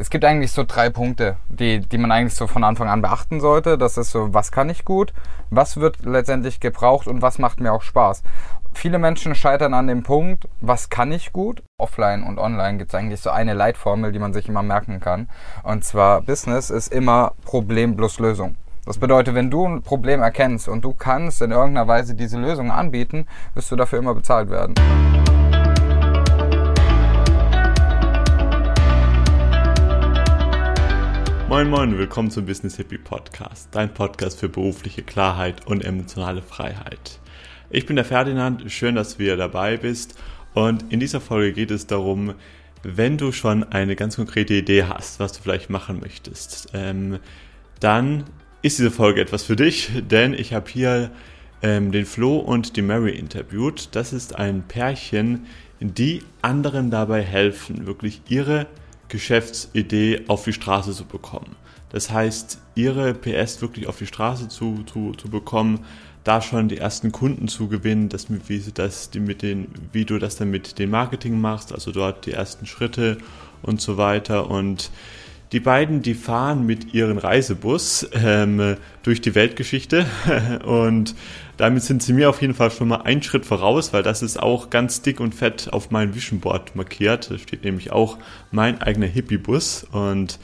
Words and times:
Es 0.00 0.10
gibt 0.10 0.24
eigentlich 0.24 0.52
so 0.52 0.62
drei 0.62 0.90
Punkte, 0.90 1.38
die, 1.48 1.80
die 1.80 1.98
man 1.98 2.12
eigentlich 2.12 2.36
so 2.36 2.46
von 2.46 2.62
Anfang 2.62 2.88
an 2.88 3.02
beachten 3.02 3.40
sollte. 3.40 3.76
Das 3.76 3.98
ist 3.98 4.12
so, 4.12 4.32
was 4.32 4.52
kann 4.52 4.70
ich 4.70 4.84
gut, 4.84 5.12
was 5.50 5.78
wird 5.78 6.04
letztendlich 6.04 6.60
gebraucht 6.60 7.08
und 7.08 7.20
was 7.20 7.40
macht 7.40 7.58
mir 7.58 7.72
auch 7.72 7.82
Spaß. 7.82 8.22
Viele 8.72 9.00
Menschen 9.00 9.34
scheitern 9.34 9.74
an 9.74 9.88
dem 9.88 10.04
Punkt, 10.04 10.46
was 10.60 10.88
kann 10.88 11.10
ich 11.10 11.32
gut? 11.32 11.64
Offline 11.78 12.22
und 12.22 12.38
online 12.38 12.78
gibt 12.78 12.92
es 12.92 12.94
eigentlich 12.94 13.20
so 13.20 13.30
eine 13.30 13.54
Leitformel, 13.54 14.12
die 14.12 14.20
man 14.20 14.32
sich 14.32 14.48
immer 14.48 14.62
merken 14.62 15.00
kann. 15.00 15.28
Und 15.64 15.84
zwar, 15.84 16.22
Business 16.22 16.70
ist 16.70 16.92
immer 16.92 17.32
Problem 17.44 17.96
plus 17.96 18.20
Lösung. 18.20 18.54
Das 18.86 18.98
bedeutet, 18.98 19.34
wenn 19.34 19.50
du 19.50 19.66
ein 19.66 19.82
Problem 19.82 20.22
erkennst 20.22 20.68
und 20.68 20.84
du 20.84 20.94
kannst 20.94 21.42
in 21.42 21.50
irgendeiner 21.50 21.88
Weise 21.88 22.14
diese 22.14 22.38
Lösung 22.38 22.70
anbieten, 22.70 23.26
wirst 23.54 23.72
du 23.72 23.74
dafür 23.74 23.98
immer 23.98 24.14
bezahlt 24.14 24.48
werden. 24.48 24.74
Moin 31.48 31.70
Moin, 31.70 31.96
willkommen 31.96 32.30
zum 32.30 32.44
Business 32.44 32.76
Hippie 32.76 32.98
Podcast, 32.98 33.70
dein 33.70 33.94
Podcast 33.94 34.38
für 34.38 34.50
berufliche 34.50 35.02
Klarheit 35.02 35.66
und 35.66 35.82
emotionale 35.82 36.42
Freiheit. 36.42 37.18
Ich 37.70 37.86
bin 37.86 37.96
der 37.96 38.04
Ferdinand, 38.04 38.70
schön, 38.70 38.96
dass 38.96 39.14
du 39.14 39.20
wieder 39.20 39.38
dabei 39.38 39.78
bist 39.78 40.14
und 40.52 40.92
in 40.92 41.00
dieser 41.00 41.22
Folge 41.22 41.54
geht 41.54 41.70
es 41.70 41.86
darum, 41.86 42.34
wenn 42.82 43.16
du 43.16 43.32
schon 43.32 43.64
eine 43.64 43.96
ganz 43.96 44.16
konkrete 44.16 44.52
Idee 44.52 44.84
hast, 44.84 45.20
was 45.20 45.32
du 45.32 45.42
vielleicht 45.42 45.70
machen 45.70 46.00
möchtest, 46.00 46.68
ähm, 46.74 47.18
dann 47.80 48.24
ist 48.60 48.78
diese 48.78 48.90
Folge 48.90 49.22
etwas 49.22 49.44
für 49.44 49.56
dich, 49.56 49.90
denn 50.10 50.34
ich 50.34 50.52
habe 50.52 50.70
hier 50.70 51.10
ähm, 51.62 51.92
den 51.92 52.04
Flo 52.04 52.36
und 52.36 52.76
die 52.76 52.82
Mary 52.82 53.16
interviewt. 53.16 53.88
Das 53.92 54.12
ist 54.12 54.36
ein 54.36 54.64
Pärchen, 54.68 55.46
die 55.80 56.22
anderen 56.42 56.90
dabei 56.90 57.22
helfen, 57.22 57.86
wirklich 57.86 58.20
ihre 58.28 58.66
Geschäftsidee 59.08 60.24
auf 60.28 60.44
die 60.44 60.52
Straße 60.52 60.92
zu 60.92 61.04
bekommen. 61.04 61.56
Das 61.90 62.10
heißt, 62.10 62.60
ihre 62.74 63.14
PS 63.14 63.62
wirklich 63.62 63.86
auf 63.86 63.98
die 63.98 64.06
Straße 64.06 64.48
zu, 64.48 64.82
zu, 64.84 65.12
zu 65.12 65.28
bekommen, 65.30 65.84
da 66.24 66.42
schon 66.42 66.68
die 66.68 66.76
ersten 66.76 67.10
Kunden 67.10 67.48
zu 67.48 67.68
gewinnen, 67.68 68.10
dass, 68.10 68.26
wie, 68.28 68.62
das, 68.74 69.10
die 69.10 69.20
mit 69.20 69.40
den, 69.40 69.68
wie 69.92 70.04
du 70.04 70.18
das 70.18 70.36
dann 70.36 70.50
mit 70.50 70.78
dem 70.78 70.90
Marketing 70.90 71.40
machst, 71.40 71.72
also 71.72 71.90
dort 71.90 72.26
die 72.26 72.32
ersten 72.32 72.66
Schritte 72.66 73.16
und 73.62 73.80
so 73.80 73.96
weiter. 73.96 74.50
Und 74.50 74.90
die 75.52 75.60
beiden, 75.60 76.02
die 76.02 76.14
fahren 76.14 76.66
mit 76.66 76.92
ihrem 76.94 77.18
Reisebus 77.18 78.08
ähm, 78.12 78.76
durch 79.02 79.20
die 79.20 79.34
Weltgeschichte. 79.34 80.06
Und 80.64 81.14
damit 81.56 81.82
sind 81.82 82.02
sie 82.02 82.12
mir 82.12 82.28
auf 82.28 82.40
jeden 82.40 82.54
Fall 82.54 82.70
schon 82.70 82.88
mal 82.88 83.02
einen 83.02 83.22
Schritt 83.22 83.46
voraus, 83.46 83.92
weil 83.92 84.02
das 84.02 84.22
ist 84.22 84.40
auch 84.40 84.70
ganz 84.70 85.02
dick 85.02 85.18
und 85.18 85.34
fett 85.34 85.72
auf 85.72 85.90
meinem 85.90 86.14
Vision 86.14 86.38
Board 86.38 86.76
markiert. 86.76 87.30
Da 87.30 87.38
steht 87.38 87.64
nämlich 87.64 87.90
auch 87.90 88.18
mein 88.52 88.80
eigener 88.80 89.06
Hippie-Bus. 89.06 89.88
Und 89.90 90.38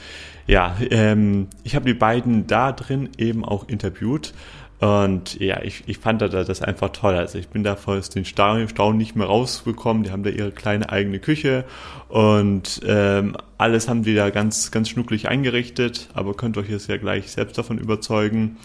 ja, 0.45 0.75
ähm, 0.89 1.47
ich 1.63 1.75
habe 1.75 1.85
die 1.85 1.93
beiden 1.93 2.47
da 2.47 2.73
drin 2.73 3.09
eben 3.17 3.45
auch 3.45 3.69
interviewt 3.69 4.33
und 4.79 5.39
ja, 5.39 5.61
ich, 5.61 5.83
ich 5.87 5.99
fand 5.99 6.21
da 6.21 6.27
das 6.27 6.61
einfach 6.61 6.89
toll. 6.89 7.15
Also 7.15 7.37
ich 7.37 7.47
bin 7.47 7.63
da 7.63 7.77
aus 7.85 8.09
den 8.09 8.25
Staunen 8.25 8.97
nicht 8.97 9.15
mehr 9.15 9.27
rausgekommen. 9.27 10.03
Die 10.03 10.11
haben 10.11 10.23
da 10.23 10.29
ihre 10.29 10.51
kleine 10.51 10.89
eigene 10.89 11.19
Küche 11.19 11.63
und 12.09 12.81
ähm, 12.85 13.37
alles 13.57 13.87
haben 13.87 14.03
die 14.03 14.15
da 14.15 14.29
ganz, 14.31 14.71
ganz 14.71 14.89
schnucklig 14.89 15.29
eingerichtet, 15.29 16.09
aber 16.13 16.33
könnt 16.33 16.57
euch 16.57 16.69
jetzt 16.69 16.89
ja 16.89 16.97
gleich 16.97 17.31
selbst 17.31 17.57
davon 17.57 17.77
überzeugen. 17.77 18.57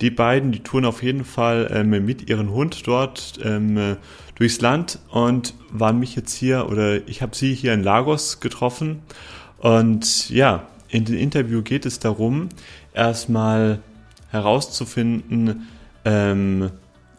Die 0.00 0.10
beiden, 0.10 0.50
die 0.50 0.60
touren 0.60 0.86
auf 0.86 1.02
jeden 1.02 1.26
Fall 1.26 1.70
ähm, 1.74 1.90
mit 1.90 2.30
ihrem 2.30 2.50
Hund 2.52 2.86
dort 2.86 3.38
ähm, 3.44 3.96
durchs 4.36 4.62
Land 4.62 4.98
und 5.10 5.52
waren 5.70 5.98
mich 5.98 6.16
jetzt 6.16 6.34
hier 6.34 6.70
oder 6.70 7.06
ich 7.06 7.20
habe 7.20 7.36
sie 7.36 7.52
hier 7.52 7.74
in 7.74 7.82
Lagos 7.82 8.40
getroffen. 8.40 9.02
Und 9.58 10.30
ja, 10.30 10.66
in 10.88 11.04
dem 11.04 11.16
Interview 11.16 11.60
geht 11.60 11.84
es 11.84 11.98
darum, 11.98 12.48
erstmal 12.94 13.80
herauszufinden, 14.30 15.68
ähm, 16.04 16.70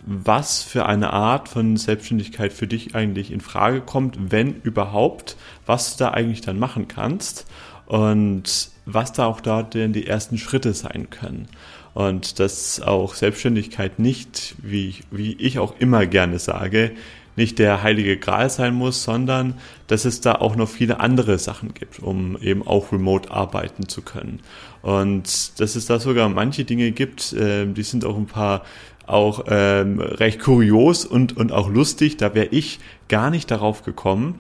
was 0.03 0.63
für 0.63 0.85
eine 0.85 1.13
Art 1.13 1.47
von 1.47 1.77
Selbstständigkeit 1.77 2.53
für 2.53 2.67
dich 2.67 2.95
eigentlich 2.95 3.31
in 3.31 3.41
Frage 3.41 3.81
kommt, 3.81 4.31
wenn 4.31 4.55
überhaupt, 4.61 5.37
was 5.65 5.95
du 5.95 6.05
da 6.05 6.11
eigentlich 6.11 6.41
dann 6.41 6.57
machen 6.57 6.87
kannst 6.87 7.45
und 7.85 8.71
was 8.85 9.13
da 9.13 9.25
auch 9.25 9.41
dort 9.41 9.73
denn 9.73 9.93
die 9.93 10.07
ersten 10.07 10.37
Schritte 10.37 10.73
sein 10.73 11.09
können. 11.09 11.47
Und 11.93 12.39
dass 12.39 12.81
auch 12.81 13.15
Selbstständigkeit 13.15 13.99
nicht, 13.99 14.55
wie, 14.61 14.95
wie 15.11 15.33
ich 15.33 15.59
auch 15.59 15.75
immer 15.79 16.05
gerne 16.05 16.39
sage, 16.39 16.93
nicht 17.35 17.59
der 17.59 17.83
heilige 17.83 18.17
Gral 18.17 18.49
sein 18.49 18.73
muss, 18.73 19.03
sondern 19.03 19.55
dass 19.87 20.05
es 20.05 20.21
da 20.21 20.35
auch 20.35 20.55
noch 20.55 20.69
viele 20.69 20.99
andere 20.99 21.37
Sachen 21.37 21.73
gibt, 21.73 21.99
um 21.99 22.37
eben 22.37 22.65
auch 22.65 22.91
remote 22.91 23.31
arbeiten 23.31 23.87
zu 23.87 24.01
können. 24.01 24.39
Und 24.81 25.59
dass 25.59 25.75
es 25.75 25.85
da 25.85 25.99
sogar 25.99 26.29
manche 26.29 26.63
Dinge 26.63 26.91
gibt, 26.91 27.33
äh, 27.33 27.65
die 27.65 27.83
sind 27.83 28.05
auch 28.05 28.17
ein 28.17 28.25
paar 28.25 28.63
auch 29.07 29.45
ähm, 29.47 29.99
recht 29.99 30.39
kurios 30.39 31.05
und, 31.05 31.35
und 31.35 31.51
auch 31.51 31.69
lustig. 31.69 32.17
Da 32.17 32.33
wäre 32.33 32.47
ich 32.47 32.79
gar 33.09 33.29
nicht 33.29 33.51
darauf 33.51 33.83
gekommen. 33.83 34.39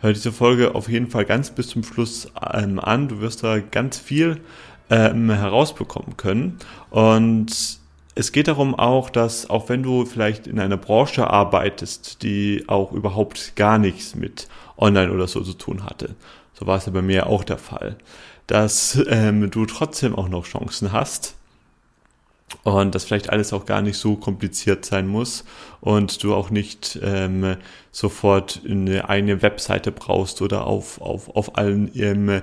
Hör 0.00 0.12
diese 0.12 0.32
Folge 0.32 0.74
auf 0.74 0.88
jeden 0.88 1.08
Fall 1.08 1.24
ganz 1.24 1.50
bis 1.50 1.68
zum 1.68 1.82
Schluss 1.82 2.30
ähm, 2.52 2.78
an. 2.78 3.08
Du 3.08 3.20
wirst 3.20 3.42
da 3.44 3.58
ganz 3.58 3.98
viel 3.98 4.40
ähm, 4.90 5.30
herausbekommen 5.30 6.16
können. 6.16 6.58
Und 6.90 7.80
es 8.14 8.32
geht 8.32 8.48
darum 8.48 8.74
auch, 8.74 9.10
dass 9.10 9.48
auch 9.48 9.68
wenn 9.68 9.82
du 9.82 10.04
vielleicht 10.04 10.46
in 10.46 10.60
einer 10.60 10.76
Branche 10.76 11.28
arbeitest, 11.28 12.22
die 12.22 12.64
auch 12.66 12.92
überhaupt 12.92 13.56
gar 13.56 13.78
nichts 13.78 14.14
mit 14.14 14.48
Online 14.76 15.12
oder 15.12 15.26
so 15.26 15.40
zu 15.40 15.54
tun 15.54 15.84
hatte, 15.84 16.14
so 16.62 16.68
war 16.68 16.78
es 16.78 16.86
ja 16.86 16.92
bei 16.92 17.02
mir 17.02 17.26
auch 17.26 17.42
der 17.42 17.58
Fall, 17.58 17.96
dass 18.46 19.02
ähm, 19.08 19.50
du 19.50 19.66
trotzdem 19.66 20.14
auch 20.14 20.28
noch 20.28 20.44
Chancen 20.44 20.92
hast 20.92 21.34
und 22.62 22.94
dass 22.94 23.02
vielleicht 23.02 23.30
alles 23.30 23.52
auch 23.52 23.66
gar 23.66 23.82
nicht 23.82 23.96
so 23.96 24.14
kompliziert 24.14 24.84
sein 24.84 25.08
muss 25.08 25.44
und 25.80 26.22
du 26.22 26.34
auch 26.34 26.50
nicht 26.50 27.00
ähm, 27.02 27.56
sofort 27.90 28.60
eine 28.64 29.08
eigene 29.08 29.42
Webseite 29.42 29.90
brauchst 29.90 30.40
oder 30.40 30.68
auf, 30.68 31.00
auf, 31.00 31.34
auf 31.34 31.58
allen 31.58 31.90
ähm, 31.96 32.42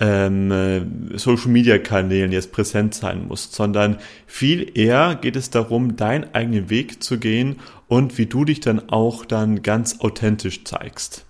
ähm, 0.00 0.50
äh, 0.50 1.16
Social 1.16 1.52
Media 1.52 1.78
Kanälen 1.78 2.32
jetzt 2.32 2.50
präsent 2.50 2.96
sein 2.96 3.28
musst, 3.28 3.54
sondern 3.54 3.98
viel 4.26 4.76
eher 4.76 5.14
geht 5.14 5.36
es 5.36 5.50
darum, 5.50 5.94
deinen 5.94 6.34
eigenen 6.34 6.68
Weg 6.68 7.00
zu 7.00 7.20
gehen 7.20 7.60
und 7.86 8.18
wie 8.18 8.26
du 8.26 8.44
dich 8.44 8.58
dann 8.58 8.88
auch 8.88 9.24
dann 9.24 9.62
ganz 9.62 10.00
authentisch 10.00 10.64
zeigst. 10.64 11.24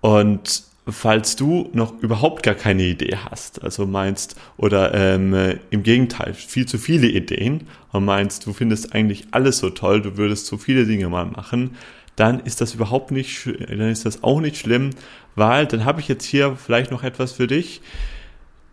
Und 0.00 0.71
falls 0.88 1.36
du 1.36 1.70
noch 1.72 2.02
überhaupt 2.02 2.42
gar 2.42 2.54
keine 2.54 2.82
Idee 2.82 3.16
hast, 3.30 3.62
also 3.62 3.86
meinst, 3.86 4.36
oder 4.56 4.92
ähm, 4.94 5.58
im 5.70 5.82
Gegenteil, 5.82 6.34
viel 6.34 6.66
zu 6.66 6.78
viele 6.78 7.06
Ideen 7.06 7.68
und 7.92 8.04
meinst, 8.04 8.46
du 8.46 8.52
findest 8.52 8.94
eigentlich 8.94 9.26
alles 9.30 9.58
so 9.58 9.70
toll, 9.70 10.02
du 10.02 10.16
würdest 10.16 10.46
so 10.46 10.56
viele 10.56 10.84
Dinge 10.84 11.08
mal 11.08 11.26
machen, 11.26 11.76
dann 12.16 12.40
ist 12.40 12.60
das 12.60 12.74
überhaupt 12.74 13.10
nicht, 13.10 13.46
dann 13.68 13.80
ist 13.80 14.04
das 14.04 14.22
auch 14.22 14.40
nicht 14.40 14.56
schlimm, 14.56 14.90
weil 15.34 15.66
dann 15.66 15.84
habe 15.84 16.00
ich 16.00 16.08
jetzt 16.08 16.24
hier 16.24 16.56
vielleicht 16.56 16.90
noch 16.90 17.04
etwas 17.04 17.32
für 17.32 17.46
dich. 17.46 17.80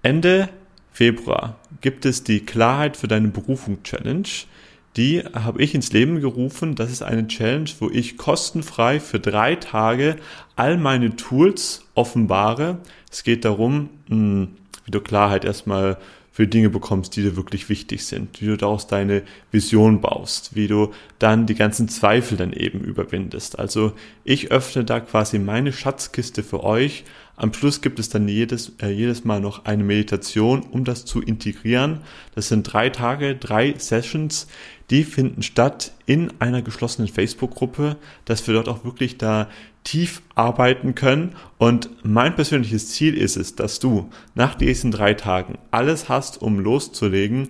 Ende 0.01 0.49
Februar 0.91 1.57
gibt 1.81 2.05
es 2.05 2.23
die 2.23 2.41
Klarheit 2.41 2.97
für 2.97 3.07
deine 3.07 3.29
Berufung 3.29 3.83
Challenge. 3.83 4.27
Die 4.97 5.19
habe 5.19 5.61
ich 5.61 5.75
ins 5.75 5.93
Leben 5.93 6.19
gerufen. 6.19 6.75
Das 6.75 6.91
ist 6.91 7.01
eine 7.01 7.27
Challenge, 7.27 7.69
wo 7.79 7.89
ich 7.89 8.17
kostenfrei 8.17 8.99
für 8.99 9.19
drei 9.19 9.55
Tage 9.55 10.17
all 10.55 10.77
meine 10.77 11.15
Tools 11.15 11.85
offenbare. 11.93 12.79
Es 13.11 13.23
geht 13.23 13.45
darum, 13.45 13.89
hm, 14.09 14.49
wie 14.85 14.91
du 14.91 15.01
Klarheit 15.01 15.45
erstmal 15.45 15.97
für 16.31 16.47
Dinge 16.47 16.69
bekommst, 16.69 17.17
die 17.17 17.21
dir 17.21 17.35
wirklich 17.35 17.67
wichtig 17.67 18.05
sind, 18.05 18.41
wie 18.41 18.45
du 18.45 18.55
daraus 18.55 18.87
deine 18.87 19.23
Vision 19.51 19.99
baust, 19.99 20.55
wie 20.55 20.67
du 20.67 20.93
dann 21.17 21.47
die 21.47 21.55
ganzen 21.55 21.89
Zweifel 21.89 22.37
dann 22.37 22.53
eben 22.53 22.79
überwindest. 22.79 23.59
Also 23.59 23.91
ich 24.23 24.49
öffne 24.49 24.85
da 24.85 25.01
quasi 25.01 25.37
meine 25.37 25.73
Schatzkiste 25.73 26.41
für 26.41 26.63
euch. 26.63 27.03
Am 27.39 27.53
Schluss 27.53 27.79
gibt 27.79 27.99
es 27.99 28.09
dann 28.09 28.27
jedes, 28.27 28.73
äh, 28.81 28.89
jedes 28.89 29.23
Mal 29.23 29.39
noch 29.39 29.63
eine 29.63 29.85
Meditation, 29.85 30.59
um 30.59 30.83
das 30.83 31.05
zu 31.05 31.21
integrieren. 31.21 32.01
Das 32.35 32.49
sind 32.49 32.63
drei 32.63 32.89
Tage, 32.89 33.37
drei 33.37 33.75
Sessions, 33.77 34.47
die 34.89 35.05
finden 35.05 35.41
statt 35.41 35.93
in 36.05 36.33
einer 36.39 36.61
geschlossenen 36.61 37.07
Facebook-Gruppe, 37.07 37.95
dass 38.25 38.45
wir 38.45 38.55
dort 38.55 38.67
auch 38.67 38.83
wirklich 38.83 39.17
da 39.17 39.47
tief 39.85 40.21
arbeiten 40.35 40.95
können. 40.95 41.33
Und 41.57 41.89
mein 42.03 42.35
persönliches 42.35 42.89
Ziel 42.89 43.15
ist 43.15 43.37
es, 43.37 43.55
dass 43.55 43.79
du 43.79 44.09
nach 44.35 44.55
diesen 44.55 44.91
drei 44.91 45.13
Tagen 45.13 45.57
alles 45.71 46.09
hast, 46.09 46.41
um 46.41 46.59
loszulegen. 46.59 47.47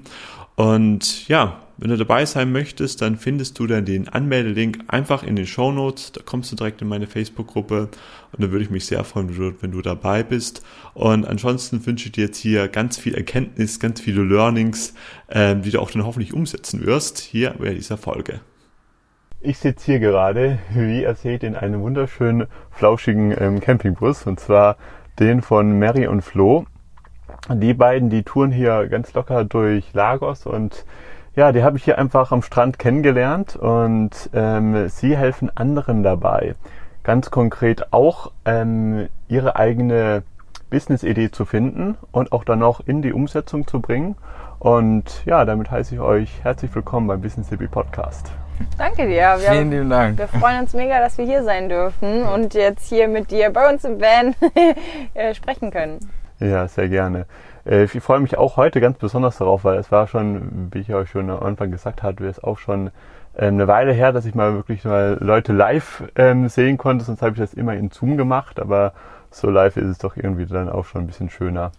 Und 0.56 1.28
ja, 1.28 1.64
wenn 1.82 1.90
du 1.90 1.98
dabei 1.98 2.26
sein 2.26 2.52
möchtest, 2.52 3.02
dann 3.02 3.16
findest 3.16 3.58
du 3.58 3.66
dann 3.66 3.86
den 3.86 4.10
Anmeldelink 4.10 4.80
einfach 4.88 5.24
in 5.24 5.36
den 5.38 5.46
Show 5.46 5.72
Notes. 5.72 6.12
Da 6.12 6.22
kommst 6.26 6.52
du 6.52 6.58
direkt 6.58 6.82
in 6.82 6.90
meine 6.90 7.08
Facebook-Gruppe 7.08 7.90
und 8.34 8.44
da 8.44 8.52
würde 8.52 8.64
ich 8.64 8.70
mich 8.70 8.86
sehr 8.86 9.04
freuen, 9.06 9.30
wenn 9.62 9.72
du, 9.72 9.82
dabei 9.82 10.24
bist. 10.24 10.62
Und 10.94 11.26
ansonsten 11.26 11.86
wünsche 11.86 12.08
ich 12.08 12.12
dir 12.12 12.26
jetzt 12.26 12.38
hier 12.38 12.68
ganz 12.68 12.98
viel 12.98 13.16
Erkenntnis, 13.16 13.80
ganz 13.80 14.02
viele 14.02 14.24
Learnings, 14.24 14.94
äh, 15.28 15.56
die 15.56 15.72
du 15.72 15.80
auch 15.80 15.90
dann 15.90 16.06
hoffentlich 16.06 16.34
umsetzen 16.34 16.86
wirst, 16.86 17.20
hier 17.20 17.56
bei 17.58 17.74
dieser 17.74 17.98
Folge. 17.98 18.42
Ich 19.40 19.60
sitze 19.60 19.86
hier 19.86 20.00
gerade, 20.00 20.60
wie 20.74 21.04
ihr 21.04 21.16
seht, 21.16 21.44
in 21.44 21.56
einem 21.56 21.80
wunderschönen, 21.80 22.48
flauschigen 22.72 23.34
ähm, 23.40 23.62
Campingbus 23.62 24.28
und 24.28 24.38
zwar 24.38 24.76
den 25.18 25.42
von 25.42 25.80
Mary 25.80 26.08
und 26.08 26.24
Flo. 26.24 26.66
Die 27.50 27.74
beiden, 27.74 28.10
die 28.10 28.24
touren 28.24 28.52
hier 28.52 28.88
ganz 28.88 29.14
locker 29.14 29.46
durch 29.46 29.94
Lagos 29.94 30.46
und 30.46 30.84
ja, 31.40 31.54
die 31.54 31.64
habe 31.64 31.78
ich 31.78 31.86
hier 31.86 31.98
einfach 31.98 32.34
am 32.34 32.42
Strand 32.42 32.80
kennengelernt 32.80 33.56
und 33.56 34.30
ähm, 34.34 34.90
sie 34.90 35.16
helfen 35.16 35.50
anderen 35.56 36.04
dabei, 36.04 36.56
ganz 37.04 37.32
konkret 37.32 37.94
auch 37.94 38.34
ähm, 38.44 39.08
ihre 39.30 39.56
eigene 39.56 40.24
Business-Idee 40.70 41.32
zu 41.32 41.46
finden 41.46 41.98
und 42.12 42.34
auch 42.34 42.44
dann 42.44 42.60
noch 42.60 42.86
in 42.86 43.02
die 43.02 43.14
Umsetzung 43.14 43.66
zu 43.66 43.80
bringen. 43.80 44.18
Und 44.60 45.26
ja, 45.26 45.46
damit 45.46 45.72
heiße 45.72 45.96
ich 45.96 46.02
euch 46.02 46.44
herzlich 46.44 46.76
willkommen 46.76 47.08
beim 47.08 47.22
Business 47.22 47.48
Hippie 47.48 47.68
Podcast. 47.68 48.30
Danke 48.78 49.08
dir. 49.08 49.38
Wir, 49.40 49.52
Vielen 49.52 49.72
lieben 49.72 49.90
Dank. 49.90 50.18
Wir 50.18 50.28
freuen 50.28 50.60
uns 50.64 50.74
mega, 50.74 51.00
dass 51.00 51.18
wir 51.18 51.24
hier 51.24 51.46
sein 51.46 51.70
dürfen 51.70 52.24
und 52.24 52.54
jetzt 52.54 52.90
hier 52.90 53.08
mit 53.08 53.32
dir 53.32 53.50
bei 53.52 53.72
uns 53.72 53.86
im 53.86 54.02
Van 54.02 54.36
äh, 55.14 55.34
sprechen 55.34 55.72
können. 55.72 56.00
Ja, 56.40 56.68
sehr 56.68 56.90
gerne. 56.90 57.28
Äh, 57.70 57.84
ich 57.84 58.02
freue 58.02 58.20
mich 58.20 58.38
auch 58.38 58.58
heute 58.58 58.82
ganz 58.82 58.98
besonders 58.98 59.38
darauf, 59.38 59.64
weil 59.64 59.78
es 59.78 59.92
war 59.92 60.08
schon, 60.08 60.70
wie 60.74 60.80
ich 60.80 60.94
euch 60.94 61.10
schon 61.10 61.30
am 61.30 61.44
Anfang 61.44 61.72
gesagt 61.72 62.04
hatte, 62.04 62.26
es 62.26 62.44
auch 62.44 62.58
schon 62.58 62.92
ähm, 63.38 63.56
eine 63.56 63.68
Weile 63.68 63.94
her, 63.94 64.12
dass 64.12 64.26
ich 64.26 64.36
mal 64.36 64.54
wirklich 64.54 64.84
mal 64.84 65.18
Leute 65.22 65.54
live 65.54 66.04
ähm, 66.16 66.50
sehen 66.50 66.78
konnte. 66.78 67.06
Sonst 67.06 67.22
habe 67.22 67.34
ich 67.34 67.40
das 67.40 67.54
immer 67.54 67.76
in 67.76 67.92
Zoom 67.92 68.18
gemacht, 68.18 68.60
aber 68.60 68.94
so 69.32 69.50
live 69.50 69.78
ist 69.78 69.86
es 69.86 69.98
doch 70.00 70.18
irgendwie 70.18 70.46
dann 70.46 70.70
auch 70.70 70.86
schon 70.86 71.02
ein 71.02 71.08
bisschen 71.08 71.30
schöner. 71.30 71.72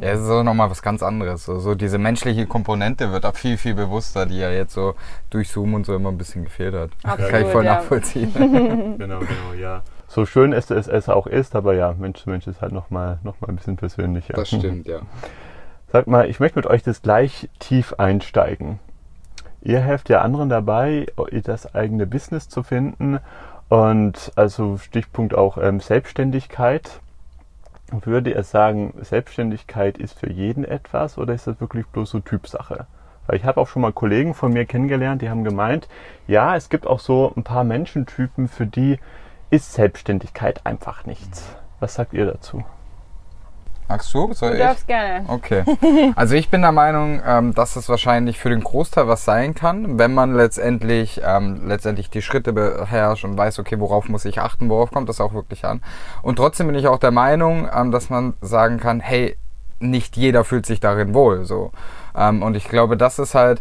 Ja, 0.00 0.12
es 0.12 0.20
ist 0.20 0.30
auch 0.30 0.42
nochmal 0.42 0.70
was 0.70 0.80
ganz 0.80 1.02
anderes. 1.02 1.44
So, 1.44 1.58
so 1.58 1.74
diese 1.74 1.98
menschliche 1.98 2.46
Komponente 2.46 3.12
wird 3.12 3.26
auch 3.26 3.34
viel, 3.34 3.58
viel 3.58 3.74
bewusster, 3.74 4.24
die 4.24 4.38
ja 4.38 4.50
jetzt 4.50 4.72
so 4.72 4.94
durch 5.28 5.50
Zoom 5.50 5.74
und 5.74 5.84
so 5.84 5.94
immer 5.94 6.08
ein 6.08 6.16
bisschen 6.16 6.44
gefehlt 6.44 6.74
hat. 6.74 6.90
Absolut, 7.02 7.30
Kann 7.30 7.42
ich 7.42 7.48
voll 7.48 7.64
ja. 7.66 7.74
nachvollziehen. 7.74 8.32
genau, 8.98 9.18
genau, 9.18 9.52
ja. 9.60 9.82
So 10.14 10.26
schön 10.26 10.52
es, 10.52 10.70
es, 10.70 10.86
es 10.86 11.08
auch 11.08 11.26
ist, 11.26 11.56
aber 11.56 11.74
ja, 11.74 11.92
Mensch 11.98 12.22
zu 12.22 12.30
Mensch 12.30 12.46
ist 12.46 12.62
halt 12.62 12.70
nochmal 12.70 13.18
noch 13.24 13.40
mal 13.40 13.48
ein 13.48 13.56
bisschen 13.56 13.74
persönlicher. 13.74 14.34
Das 14.34 14.46
stimmt, 14.46 14.86
ja. 14.86 15.00
Sag 15.92 16.06
mal, 16.06 16.30
ich 16.30 16.38
möchte 16.38 16.56
mit 16.56 16.66
euch 16.66 16.84
das 16.84 17.02
gleich 17.02 17.48
tief 17.58 17.94
einsteigen. 17.94 18.78
Ihr 19.60 19.80
helft 19.80 20.08
ja 20.10 20.20
anderen 20.20 20.48
dabei, 20.48 21.06
das 21.42 21.74
eigene 21.74 22.06
Business 22.06 22.48
zu 22.48 22.62
finden 22.62 23.18
und 23.68 24.30
also 24.36 24.78
Stichpunkt 24.78 25.34
auch 25.34 25.58
ähm, 25.58 25.80
Selbstständigkeit 25.80 27.00
würde 27.90 28.34
er 28.34 28.44
sagen, 28.44 28.94
Selbstständigkeit 29.00 29.98
ist 29.98 30.16
für 30.16 30.30
jeden 30.30 30.64
etwas 30.64 31.18
oder 31.18 31.34
ist 31.34 31.48
das 31.48 31.60
wirklich 31.60 31.86
bloß 31.86 32.10
so 32.10 32.20
Typsache? 32.20 32.86
Weil 33.26 33.36
ich 33.36 33.44
habe 33.44 33.60
auch 33.60 33.66
schon 33.66 33.82
mal 33.82 33.92
Kollegen 33.92 34.34
von 34.34 34.52
mir 34.52 34.64
kennengelernt, 34.64 35.22
die 35.22 35.30
haben 35.30 35.42
gemeint, 35.42 35.88
ja, 36.28 36.54
es 36.54 36.68
gibt 36.68 36.86
auch 36.86 37.00
so 37.00 37.32
ein 37.36 37.42
paar 37.42 37.64
Menschentypen, 37.64 38.46
für 38.46 38.66
die 38.66 39.00
ist 39.54 39.72
Selbstständigkeit 39.72 40.66
einfach 40.66 41.06
nichts. 41.06 41.44
Was 41.78 41.94
sagt 41.94 42.12
ihr 42.12 42.26
dazu? 42.26 42.64
Magst 43.88 44.12
du? 44.14 44.32
Soll 44.32 44.52
du 44.52 44.58
darfst 44.58 44.86
gerne. 44.88 45.24
Okay. 45.28 45.62
Also 46.16 46.34
ich 46.34 46.48
bin 46.48 46.62
der 46.62 46.72
Meinung, 46.72 47.20
ähm, 47.24 47.54
dass 47.54 47.76
es 47.76 47.88
wahrscheinlich 47.88 48.38
für 48.38 48.48
den 48.48 48.64
Großteil 48.64 49.06
was 49.06 49.24
sein 49.24 49.54
kann, 49.54 49.98
wenn 49.98 50.14
man 50.14 50.34
letztendlich 50.34 51.20
ähm, 51.24 51.68
letztendlich 51.68 52.10
die 52.10 52.22
Schritte 52.22 52.52
beherrscht 52.52 53.24
und 53.24 53.36
weiß, 53.36 53.58
okay, 53.58 53.78
worauf 53.78 54.08
muss 54.08 54.24
ich 54.24 54.40
achten, 54.40 54.70
worauf 54.70 54.90
kommt 54.90 55.08
das 55.08 55.20
auch 55.20 55.34
wirklich 55.34 55.64
an. 55.64 55.82
Und 56.22 56.36
trotzdem 56.36 56.66
bin 56.66 56.76
ich 56.76 56.88
auch 56.88 56.98
der 56.98 57.10
Meinung, 57.10 57.68
ähm, 57.72 57.92
dass 57.92 58.10
man 58.10 58.34
sagen 58.40 58.80
kann, 58.80 59.00
hey, 59.00 59.36
nicht 59.78 60.16
jeder 60.16 60.44
fühlt 60.44 60.66
sich 60.66 60.80
darin 60.80 61.14
wohl. 61.14 61.44
So. 61.44 61.70
Ähm, 62.16 62.42
und 62.42 62.56
ich 62.56 62.68
glaube, 62.68 62.96
das 62.96 63.18
ist 63.18 63.34
halt 63.34 63.60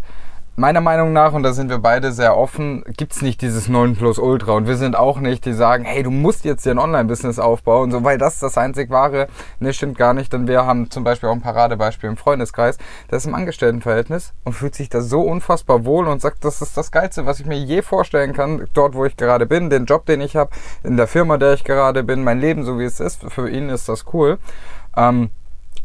meiner 0.55 0.81
Meinung 0.81 1.13
nach, 1.13 1.33
und 1.33 1.44
da 1.44 1.53
sind 1.53 1.69
wir 1.69 1.79
beide 1.79 2.11
sehr 2.11 2.38
offen, 2.38 2.83
gibt's 2.95 3.21
nicht 3.21 3.41
dieses 3.41 3.69
9 3.69 3.95
Plus 3.95 4.19
Ultra. 4.19 4.53
Und 4.53 4.67
wir 4.67 4.77
sind 4.77 4.95
auch 4.95 5.19
nicht, 5.19 5.45
die 5.45 5.53
sagen, 5.53 5.83
hey, 5.83 6.03
du 6.03 6.11
musst 6.11 6.45
jetzt 6.45 6.65
dir 6.65 6.71
ein 6.71 6.79
Online-Business 6.79 7.39
aufbauen, 7.39 7.91
so, 7.91 8.03
weil 8.03 8.17
das 8.17 8.39
das 8.39 8.57
einzig 8.57 8.89
wahre, 8.91 9.27
ne, 9.59 9.73
stimmt 9.73 9.97
gar 9.97 10.13
nicht. 10.13 10.31
Denn 10.31 10.47
wir 10.47 10.65
haben 10.65 10.91
zum 10.91 11.03
Beispiel 11.03 11.29
auch 11.29 11.33
ein 11.33 11.41
Paradebeispiel 11.41 12.09
im 12.09 12.17
Freundeskreis, 12.17 12.77
der 13.09 13.17
ist 13.17 13.25
im 13.25 13.33
Angestelltenverhältnis 13.33 14.33
und 14.44 14.53
fühlt 14.53 14.75
sich 14.75 14.89
da 14.89 15.01
so 15.01 15.21
unfassbar 15.21 15.85
wohl 15.85 16.07
und 16.07 16.21
sagt, 16.21 16.45
das 16.45 16.61
ist 16.61 16.77
das 16.77 16.91
Geilste, 16.91 17.25
was 17.25 17.39
ich 17.39 17.45
mir 17.45 17.57
je 17.57 17.81
vorstellen 17.81 18.33
kann, 18.33 18.67
dort, 18.73 18.94
wo 18.94 19.05
ich 19.05 19.17
gerade 19.17 19.45
bin, 19.45 19.69
den 19.69 19.85
Job, 19.85 20.05
den 20.05 20.21
ich 20.21 20.35
habe, 20.35 20.51
in 20.83 20.97
der 20.97 21.07
Firma, 21.07 21.38
der 21.38 21.53
ich 21.53 21.63
gerade 21.63 22.03
bin, 22.03 22.23
mein 22.23 22.39
Leben, 22.39 22.63
so 22.63 22.77
wie 22.77 22.85
es 22.85 23.00
ist. 23.00 23.23
Für 23.31 23.50
ihn 23.50 23.69
ist 23.69 23.89
das 23.89 24.05
cool. 24.13 24.38
Ähm, 24.95 25.31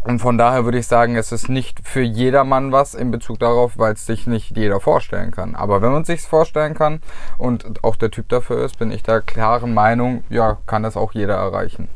und 0.09 0.21
von 0.21 0.39
daher 0.39 0.65
würde 0.65 0.79
ich 0.79 0.87
sagen, 0.87 1.17
es 1.17 1.33
ist 1.33 1.51
nicht 1.51 1.87
für 1.87 2.01
jedermann 2.01 2.73
was 2.73 2.95
in 2.95 3.11
Bezug 3.11 3.41
darauf, 3.41 3.77
weil 3.77 3.93
es 3.93 4.07
sich 4.07 4.27
nicht 4.27 4.57
jeder 4.57 4.81
vorstellen 4.81 5.33
kann. 5.33 5.55
Aber 5.55 5.83
wenn 5.83 5.93
man 5.93 6.05
sich 6.05 6.23
vorstellen 6.23 6.73
kann 6.73 7.03
und 7.37 7.85
auch 7.85 7.95
der 7.95 8.11
Typ 8.11 8.27
dafür 8.31 8.65
ist, 8.65 8.79
bin 8.79 8.91
ich 8.91 9.03
der 9.03 9.21
klaren 9.21 9.75
Meinung, 9.75 10.25
ja, 10.31 10.57
kann 10.67 10.83
das 10.83 10.97
auch 10.97 11.13
jeder 11.13 11.35
erreichen. 11.35 11.91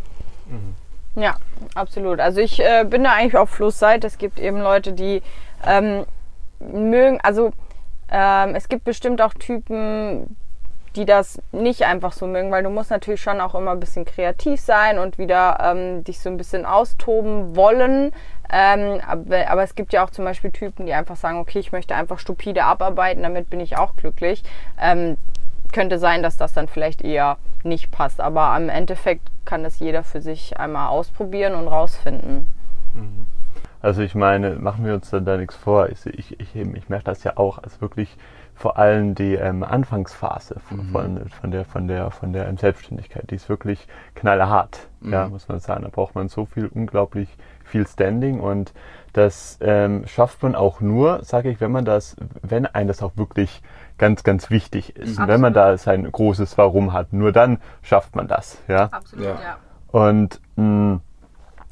Mhm. 0.47 1.23
Ja, 1.23 1.37
absolut. 1.75 2.21
Also 2.21 2.41
ich 2.43 2.61
äh, 2.61 2.85
bin 2.85 3.03
da 3.03 3.13
eigentlich 3.13 3.39
auf 3.39 3.49
Flussseite. 3.49 4.09
Es 4.09 4.19
gibt 4.19 4.39
eben 4.39 4.59
Leute, 4.61 4.93
die 4.93 5.23
ähm, 5.67 6.05
mögen, 6.61 7.19
also 7.23 7.53
ähm, 8.11 8.55
es 8.55 8.69
gibt 8.69 8.85
bestimmt 8.85 9.23
auch 9.23 9.33
Typen, 9.33 10.37
die 10.97 11.07
das 11.07 11.41
nicht 11.53 11.85
einfach 11.85 12.13
so 12.13 12.27
mögen, 12.27 12.51
weil 12.51 12.63
du 12.63 12.71
musst 12.71 12.91
natürlich 12.91 13.23
schon 13.23 13.41
auch 13.41 13.55
immer 13.55 13.73
ein 13.73 13.81
bisschen 13.81 14.05
kreativ 14.05 14.61
sein 14.61 14.99
und 14.99 15.19
wieder 15.19 15.59
ähm, 15.61 16.05
dich 16.05 16.21
so 16.21 16.29
ein 16.29 16.37
bisschen 16.37 16.67
austoben 16.67 17.57
wollen. 17.57 18.13
Ähm, 18.53 19.01
aber, 19.07 19.49
aber, 19.49 19.63
es 19.63 19.75
gibt 19.75 19.93
ja 19.93 20.05
auch 20.05 20.11
zum 20.11 20.25
Beispiel 20.25 20.51
Typen, 20.51 20.85
die 20.85 20.93
einfach 20.93 21.17
sagen, 21.17 21.39
okay, 21.39 21.59
ich 21.59 21.73
möchte 21.73 21.95
einfach 21.95 22.19
stupide 22.19 22.65
abarbeiten, 22.65 23.23
damit 23.23 23.49
bin 23.49 23.61
ich 23.61 23.79
auch 23.79 23.97
glücklich. 23.97 24.43
Ähm, 24.79 25.17
könnte 25.73 25.99
sein, 25.99 26.23
dass 26.23 26.37
das 26.37 26.53
dann 26.53 26.69
vielleicht 26.69 27.03
eher 27.03 27.39
nicht 27.63 27.91
passt, 27.91 28.21
aber 28.21 28.43
am 28.43 28.69
Endeffekt 28.69 29.31
kann 29.47 29.63
das 29.63 29.79
jeder 29.79 30.05
für 30.05 30.21
sich 30.21 30.59
einmal 30.59 30.89
ausprobieren 30.89 31.55
und 31.55 31.67
rausfinden. 31.67 32.47
Mhm. 32.95 33.27
Also 33.81 34.03
ich 34.03 34.15
meine, 34.15 34.51
machen 34.57 34.85
wir 34.85 34.95
uns 34.95 35.11
dann 35.11 35.25
da 35.25 35.37
nichts 35.37 35.57
vor. 35.57 35.89
Ich, 35.89 36.07
ich, 36.07 36.39
ich, 36.39 36.55
ich 36.55 36.89
merke 36.89 37.05
das 37.05 37.25
ja 37.25 37.37
auch 37.37 37.59
als 37.59 37.81
wirklich 37.81 38.17
vor 38.55 38.79
allem 38.79 39.15
die 39.15 39.35
ähm, 39.35 39.63
Anfangsphase 39.63 40.61
von, 40.61 40.91
mhm. 40.91 41.29
von, 41.29 41.51
der, 41.51 41.65
von 41.65 41.89
der, 41.89 42.11
von 42.11 42.33
der 42.33 42.57
Selbstständigkeit. 42.57 43.31
Die 43.31 43.35
ist 43.35 43.49
wirklich 43.49 43.87
knallhart, 44.15 44.89
mhm. 45.01 45.13
ja, 45.13 45.29
muss 45.29 45.49
man 45.49 45.59
sagen. 45.61 45.83
Da 45.83 45.89
braucht 45.89 46.15
man 46.15 46.29
so 46.29 46.45
viel, 46.47 46.67
unglaublich 46.67 47.29
viel 47.65 47.87
Standing 47.87 48.41
und 48.41 48.73
das 49.13 49.59
ähm, 49.61 50.07
schafft 50.07 50.43
man 50.43 50.55
auch 50.55 50.81
nur, 50.81 51.23
sage 51.25 51.51
ich, 51.51 51.61
wenn 51.61 51.73
man 51.73 51.85
das, 51.85 52.17
wenn 52.43 52.67
einem 52.67 52.89
das 52.89 53.03
auch 53.03 53.17
wirklich 53.17 53.63
ganz, 53.99 54.23
ganz 54.23 54.51
wichtig 54.51 54.97
ist. 54.97 55.19
Mhm. 55.19 55.29
Wenn 55.29 55.41
man 55.41 55.53
da 55.53 55.77
sein 55.77 56.11
großes 56.11 56.57
Warum 56.59 56.93
hat, 56.93 57.13
nur 57.13 57.33
dann 57.33 57.59
schafft 57.83 58.17
man 58.17 58.29
das, 58.29 58.59
ja. 58.69 58.85
Absolut, 58.87 59.27
ja. 59.27 59.33
ja. 59.33 59.57
Und 59.89 60.41
mh, 60.57 61.01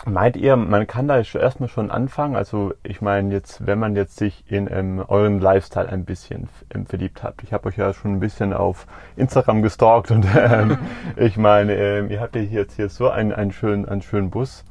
Meint 0.06 0.36
ihr, 0.36 0.56
man 0.56 0.86
kann 0.86 1.08
da 1.08 1.18
erstmal 1.18 1.68
schon 1.68 1.90
anfangen? 1.90 2.34
Also 2.34 2.72
ich 2.82 3.02
meine 3.02 3.34
jetzt, 3.34 3.66
wenn 3.66 3.78
man 3.78 3.94
jetzt 3.94 4.16
sich 4.16 4.50
in 4.50 4.66
ähm, 4.72 5.04
euren 5.06 5.40
Lifestyle 5.40 5.90
ein 5.90 6.06
bisschen 6.06 6.48
ähm, 6.74 6.86
verliebt 6.86 7.22
hat. 7.22 7.34
Ich 7.42 7.52
habe 7.52 7.68
euch 7.68 7.76
ja 7.76 7.92
schon 7.92 8.14
ein 8.14 8.20
bisschen 8.20 8.54
auf 8.54 8.86
Instagram 9.16 9.60
gestalkt 9.60 10.10
und 10.10 10.26
ähm, 10.34 10.78
ich 11.16 11.36
meine, 11.36 11.74
ähm, 11.74 12.10
ihr 12.10 12.20
habt 12.20 12.34
ja 12.34 12.40
jetzt 12.40 12.76
hier 12.76 12.88
so 12.88 13.10
einen, 13.10 13.32
einen, 13.32 13.52
schönen, 13.52 13.86
einen 13.86 14.00
schönen 14.00 14.30
Bus. 14.30 14.64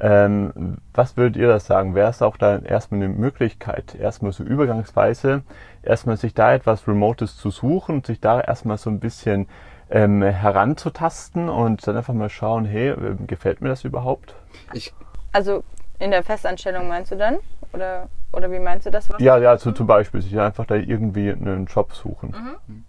Ähm, 0.00 0.78
was 0.92 1.16
würdet 1.16 1.36
ihr 1.36 1.46
das 1.46 1.66
sagen? 1.66 1.94
Wäre 1.94 2.10
es 2.10 2.20
auch 2.20 2.36
da 2.36 2.58
erstmal 2.58 3.02
eine 3.02 3.08
Möglichkeit, 3.08 3.94
erstmal 3.94 4.32
so 4.32 4.42
übergangsweise, 4.42 5.42
erstmal 5.84 6.16
sich 6.16 6.34
da 6.34 6.54
etwas 6.54 6.88
Remotes 6.88 7.36
zu 7.36 7.50
suchen 7.50 7.96
und 7.96 8.06
sich 8.06 8.20
da 8.20 8.40
erstmal 8.40 8.78
so 8.78 8.90
ein 8.90 8.98
bisschen 8.98 9.46
ähm, 9.92 10.22
heranzutasten 10.22 11.48
und 11.48 11.86
dann 11.86 11.96
einfach 11.96 12.14
mal 12.14 12.30
schauen, 12.30 12.64
hey, 12.64 12.90
ähm, 12.90 13.26
gefällt 13.26 13.60
mir 13.60 13.68
das 13.68 13.84
überhaupt? 13.84 14.34
Ich 14.72 14.92
also 15.32 15.62
in 15.98 16.10
der 16.10 16.22
Festanstellung 16.22 16.88
meinst 16.88 17.10
du 17.12 17.16
dann? 17.16 17.38
Oder, 17.72 18.08
oder 18.32 18.50
wie 18.50 18.58
meinst 18.58 18.86
du 18.86 18.90
das? 18.90 19.08
ja, 19.18 19.38
ja, 19.38 19.56
so 19.56 19.72
zum 19.72 19.86
Beispiel 19.86 20.20
sich 20.20 20.38
einfach 20.38 20.66
da 20.66 20.74
irgendwie 20.74 21.30
einen 21.30 21.66
Job 21.66 21.92
suchen. 21.94 22.30
Mhm. 22.66 22.84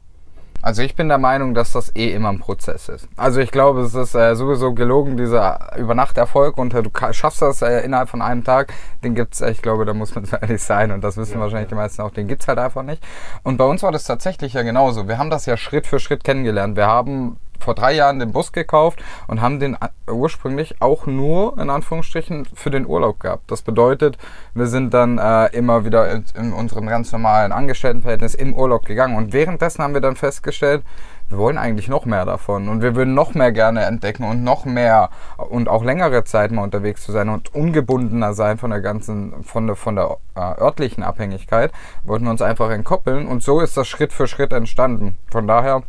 Also 0.63 0.81
ich 0.81 0.95
bin 0.95 1.09
der 1.09 1.17
Meinung, 1.17 1.53
dass 1.53 1.73
das 1.73 1.93
eh 1.93 2.13
immer 2.13 2.29
ein 2.29 2.39
Prozess 2.39 2.87
ist. 2.87 3.09
Also 3.17 3.41
ich 3.41 3.51
glaube, 3.51 3.81
es 3.81 3.93
ist 3.93 4.15
äh, 4.15 4.33
sowieso 4.33 4.73
gelogen, 4.73 5.17
dieser 5.17 5.77
Übernachterfolg 5.77 6.57
und 6.57 6.73
äh, 6.73 6.81
du 6.81 6.89
schaffst 7.11 7.41
das 7.41 7.61
äh, 7.61 7.81
innerhalb 7.81 8.07
von 8.07 8.21
einem 8.21 8.45
Tag, 8.45 8.73
den 9.03 9.13
gibt's, 9.13 9.41
äh, 9.41 9.51
ich 9.51 9.61
glaube, 9.61 9.83
da 9.83 9.93
muss 9.93 10.15
man 10.15 10.25
ehrlich 10.41 10.63
sein 10.63 10.91
und 10.91 11.03
das 11.03 11.17
wissen 11.17 11.33
ja, 11.33 11.39
wahrscheinlich 11.41 11.69
ja. 11.69 11.75
die 11.75 11.81
meisten 11.81 12.01
auch, 12.01 12.11
den 12.11 12.29
gibt's 12.29 12.47
halt 12.47 12.59
einfach 12.59 12.81
nicht. 12.81 13.05
Und 13.43 13.57
bei 13.57 13.65
uns 13.65 13.83
war 13.83 13.91
das 13.91 14.05
tatsächlich 14.05 14.53
ja 14.53 14.61
genauso. 14.61 15.09
Wir 15.09 15.17
haben 15.17 15.29
das 15.29 15.45
ja 15.45 15.57
Schritt 15.57 15.85
für 15.85 15.99
Schritt 15.99 16.23
kennengelernt. 16.23 16.77
Wir 16.77 16.87
haben 16.87 17.35
vor 17.63 17.75
drei 17.75 17.93
Jahren 17.93 18.19
den 18.19 18.31
Bus 18.31 18.51
gekauft 18.51 19.03
und 19.27 19.41
haben 19.41 19.59
den 19.59 19.77
ursprünglich 20.07 20.81
auch 20.81 21.05
nur 21.05 21.57
in 21.59 21.69
Anführungsstrichen 21.69 22.45
für 22.45 22.69
den 22.69 22.85
Urlaub 22.85 23.19
gehabt. 23.19 23.49
Das 23.49 23.61
bedeutet, 23.61 24.17
wir 24.53 24.67
sind 24.67 24.93
dann 24.93 25.17
äh, 25.17 25.47
immer 25.55 25.85
wieder 25.85 26.11
in, 26.11 26.25
in 26.35 26.53
unserem 26.53 26.87
ganz 26.87 27.11
normalen 27.11 27.51
Angestelltenverhältnis 27.51 28.35
im 28.35 28.53
Urlaub 28.53 28.85
gegangen 28.85 29.15
und 29.15 29.33
währenddessen 29.33 29.83
haben 29.83 29.93
wir 29.93 30.01
dann 30.01 30.15
festgestellt, 30.15 30.83
wir 31.29 31.37
wollen 31.37 31.57
eigentlich 31.57 31.87
noch 31.87 32.05
mehr 32.05 32.25
davon 32.25 32.69
und 32.69 32.81
wir 32.81 32.95
würden 32.95 33.13
noch 33.15 33.33
mehr 33.33 33.51
gerne 33.51 33.85
entdecken 33.85 34.23
und 34.23 34.43
noch 34.43 34.65
mehr 34.65 35.09
und 35.37 35.67
auch 35.67 35.83
längere 35.83 36.23
Zeit 36.25 36.51
mal 36.51 36.63
unterwegs 36.63 37.03
zu 37.03 37.11
sein 37.11 37.29
und 37.29 37.55
ungebundener 37.55 38.33
sein 38.33 38.57
von 38.57 38.69
der 38.69 38.81
ganzen, 38.81 39.43
von 39.43 39.65
der, 39.65 39.75
von 39.75 39.95
der 39.95 40.17
äh, 40.35 40.61
örtlichen 40.61 41.01
Abhängigkeit, 41.01 41.71
wollten 42.03 42.25
wir 42.25 42.31
uns 42.31 42.41
einfach 42.41 42.69
entkoppeln 42.69 43.27
und 43.27 43.41
so 43.41 43.61
ist 43.61 43.75
das 43.77 43.87
Schritt 43.87 44.13
für 44.13 44.27
Schritt 44.27 44.53
entstanden. 44.53 45.17
Von 45.31 45.47
daher 45.47 45.83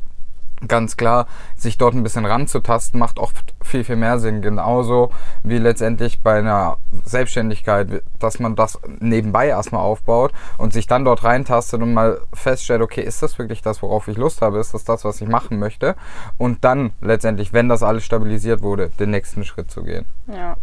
ganz 0.68 0.96
klar, 0.96 1.26
sich 1.56 1.78
dort 1.78 1.94
ein 1.94 2.02
bisschen 2.02 2.26
ranzutasten, 2.26 2.98
macht 2.98 3.18
oft 3.18 3.54
viel, 3.62 3.84
viel 3.84 3.96
mehr 3.96 4.18
Sinn. 4.18 4.42
Genauso 4.42 5.10
wie 5.42 5.58
letztendlich 5.58 6.20
bei 6.20 6.38
einer 6.38 6.76
Selbstständigkeit, 7.04 8.02
dass 8.18 8.38
man 8.38 8.56
das 8.56 8.78
nebenbei 9.00 9.48
erstmal 9.48 9.82
aufbaut 9.82 10.32
und 10.58 10.72
sich 10.72 10.86
dann 10.86 11.04
dort 11.04 11.24
reintastet 11.24 11.82
und 11.82 11.94
mal 11.94 12.20
feststellt, 12.32 12.82
okay, 12.82 13.02
ist 13.02 13.22
das 13.22 13.38
wirklich 13.38 13.62
das, 13.62 13.82
worauf 13.82 14.08
ich 14.08 14.16
Lust 14.16 14.42
habe? 14.42 14.58
Ist 14.58 14.74
das 14.74 14.84
das, 14.84 15.04
was 15.04 15.20
ich 15.20 15.28
machen 15.28 15.58
möchte? 15.58 15.96
Und 16.38 16.64
dann 16.64 16.92
letztendlich, 17.00 17.52
wenn 17.52 17.68
das 17.68 17.82
alles 17.82 18.04
stabilisiert 18.04 18.62
wurde, 18.62 18.90
den 18.98 19.10
nächsten 19.10 19.44
Schritt 19.44 19.70
zu 19.70 19.82
gehen. 19.82 20.06
Ja. 20.26 20.56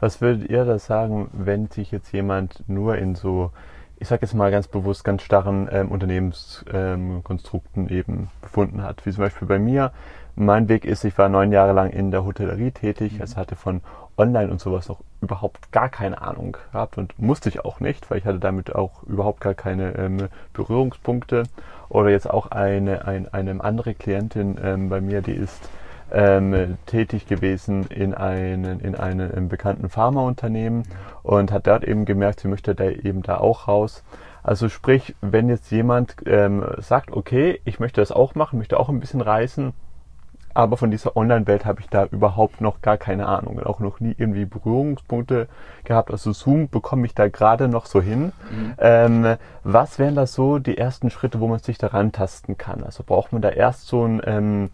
Was 0.00 0.20
würdet 0.20 0.50
ihr 0.50 0.64
da 0.64 0.78
sagen, 0.78 1.30
wenn 1.32 1.68
sich 1.70 1.90
jetzt 1.90 2.12
jemand 2.12 2.68
nur 2.68 2.98
in 2.98 3.14
so 3.14 3.52
ich 3.98 4.08
sage 4.08 4.22
jetzt 4.22 4.34
mal 4.34 4.50
ganz 4.50 4.68
bewusst, 4.68 5.04
ganz 5.04 5.22
starren 5.22 5.68
ähm, 5.70 5.90
Unternehmenskonstrukten 5.90 7.88
ähm, 7.88 7.96
eben 7.96 8.30
befunden 8.42 8.82
hat. 8.82 9.04
Wie 9.06 9.12
zum 9.12 9.24
Beispiel 9.24 9.48
bei 9.48 9.58
mir. 9.58 9.92
Mein 10.36 10.68
Weg 10.68 10.84
ist, 10.84 11.04
ich 11.04 11.16
war 11.16 11.28
neun 11.28 11.52
Jahre 11.52 11.72
lang 11.72 11.90
in 11.90 12.10
der 12.10 12.24
Hotellerie 12.24 12.72
tätig, 12.72 13.14
mhm. 13.14 13.20
also 13.20 13.36
hatte 13.36 13.54
von 13.54 13.82
Online 14.16 14.50
und 14.50 14.60
sowas 14.60 14.90
auch 14.90 15.00
überhaupt 15.20 15.70
gar 15.72 15.88
keine 15.88 16.22
Ahnung 16.22 16.56
gehabt 16.72 16.98
und 16.98 17.18
musste 17.18 17.48
ich 17.48 17.64
auch 17.64 17.80
nicht, 17.80 18.10
weil 18.10 18.18
ich 18.18 18.24
hatte 18.24 18.38
damit 18.40 18.74
auch 18.74 19.02
überhaupt 19.04 19.40
gar 19.40 19.54
keine 19.54 19.96
ähm, 19.96 20.28
Berührungspunkte. 20.52 21.44
Oder 21.88 22.10
jetzt 22.10 22.28
auch 22.28 22.50
eine, 22.50 23.06
ein, 23.06 23.32
eine 23.32 23.62
andere 23.62 23.94
Klientin 23.94 24.58
ähm, 24.62 24.88
bei 24.88 25.00
mir, 25.00 25.22
die 25.22 25.34
ist 25.34 25.68
ähm, 26.14 26.78
tätig 26.86 27.26
gewesen 27.26 27.86
in, 27.88 28.14
einen, 28.14 28.80
in 28.80 28.94
einem 28.94 29.48
bekannten 29.48 29.88
Pharmaunternehmen 29.88 30.84
und 31.22 31.52
hat 31.52 31.66
dort 31.66 31.84
eben 31.84 32.04
gemerkt, 32.04 32.40
sie 32.40 32.48
möchte 32.48 32.74
da 32.74 32.84
eben 32.84 33.22
da 33.22 33.38
auch 33.38 33.68
raus. 33.68 34.04
Also 34.42 34.68
sprich, 34.68 35.14
wenn 35.20 35.48
jetzt 35.48 35.70
jemand 35.70 36.16
ähm, 36.26 36.64
sagt, 36.78 37.10
okay, 37.10 37.60
ich 37.64 37.80
möchte 37.80 38.00
das 38.00 38.12
auch 38.12 38.34
machen, 38.34 38.58
möchte 38.58 38.78
auch 38.78 38.88
ein 38.88 39.00
bisschen 39.00 39.22
reisen, 39.22 39.72
aber 40.54 40.76
von 40.76 40.92
dieser 40.92 41.16
Online-Welt 41.16 41.64
habe 41.64 41.80
ich 41.80 41.88
da 41.88 42.04
überhaupt 42.04 42.60
noch 42.60 42.80
gar 42.80 42.96
keine 42.96 43.26
Ahnung 43.26 43.56
und 43.56 43.66
auch 43.66 43.80
noch 43.80 43.98
nie 43.98 44.14
irgendwie 44.16 44.44
Berührungspunkte 44.44 45.48
gehabt. 45.82 46.12
Also 46.12 46.32
Zoom 46.32 46.68
bekomme 46.68 47.06
ich 47.06 47.14
da 47.14 47.28
gerade 47.28 47.66
noch 47.66 47.86
so 47.86 48.00
hin. 48.00 48.32
Mhm. 48.50 48.74
Ähm, 48.78 49.36
was 49.64 49.98
wären 49.98 50.14
da 50.14 50.28
so 50.28 50.60
die 50.60 50.78
ersten 50.78 51.10
Schritte, 51.10 51.40
wo 51.40 51.48
man 51.48 51.58
sich 51.58 51.76
daran 51.76 52.12
tasten 52.12 52.56
kann? 52.56 52.84
Also 52.84 53.02
braucht 53.04 53.32
man 53.32 53.42
da 53.42 53.48
erst 53.48 53.88
so 53.88 54.04
ein 54.04 54.22
ähm, 54.24 54.70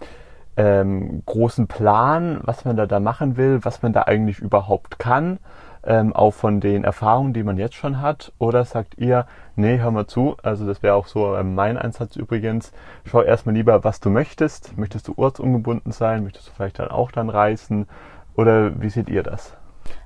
ähm, 0.61 1.23
großen 1.25 1.69
Plan, 1.69 2.41
was 2.43 2.67
man 2.67 2.77
da, 2.77 2.85
da 2.85 3.01
machen 3.01 3.39
will, 3.39 3.61
was 3.63 3.81
man 3.81 3.95
da 3.95 4.03
eigentlich 4.03 4.41
überhaupt 4.41 4.99
kann, 4.99 5.39
ähm, 5.83 6.15
auch 6.15 6.33
von 6.33 6.61
den 6.61 6.85
Erfahrungen, 6.85 7.33
die 7.33 7.43
man 7.43 7.57
jetzt 7.57 7.77
schon 7.77 8.03
hat? 8.03 8.33
Oder 8.39 8.67
sagt 8.67 8.99
ihr, 8.99 9.27
nee, 9.57 9.79
hör 9.79 9.91
mal 9.91 10.07
zu, 10.07 10.37
also 10.43 10.67
das 10.67 10.83
wäre 10.83 10.97
auch 10.97 11.07
so 11.07 11.35
ähm, 11.35 11.55
mein 11.55 11.79
Einsatz 11.79 12.15
übrigens, 12.15 12.73
schau 13.07 13.23
erstmal 13.23 13.55
lieber, 13.55 13.85
was 13.85 14.01
du 14.01 14.11
möchtest. 14.11 14.77
Möchtest 14.77 15.09
du 15.09 15.15
ortsungebunden 15.17 15.93
sein? 15.93 16.25
Möchtest 16.25 16.49
du 16.49 16.53
vielleicht 16.53 16.79
dann 16.79 16.89
auch 16.89 17.11
dann 17.11 17.31
reisen? 17.31 17.89
Oder 18.37 18.79
wie 18.83 18.91
seht 18.91 19.09
ihr 19.09 19.23
das? 19.23 19.57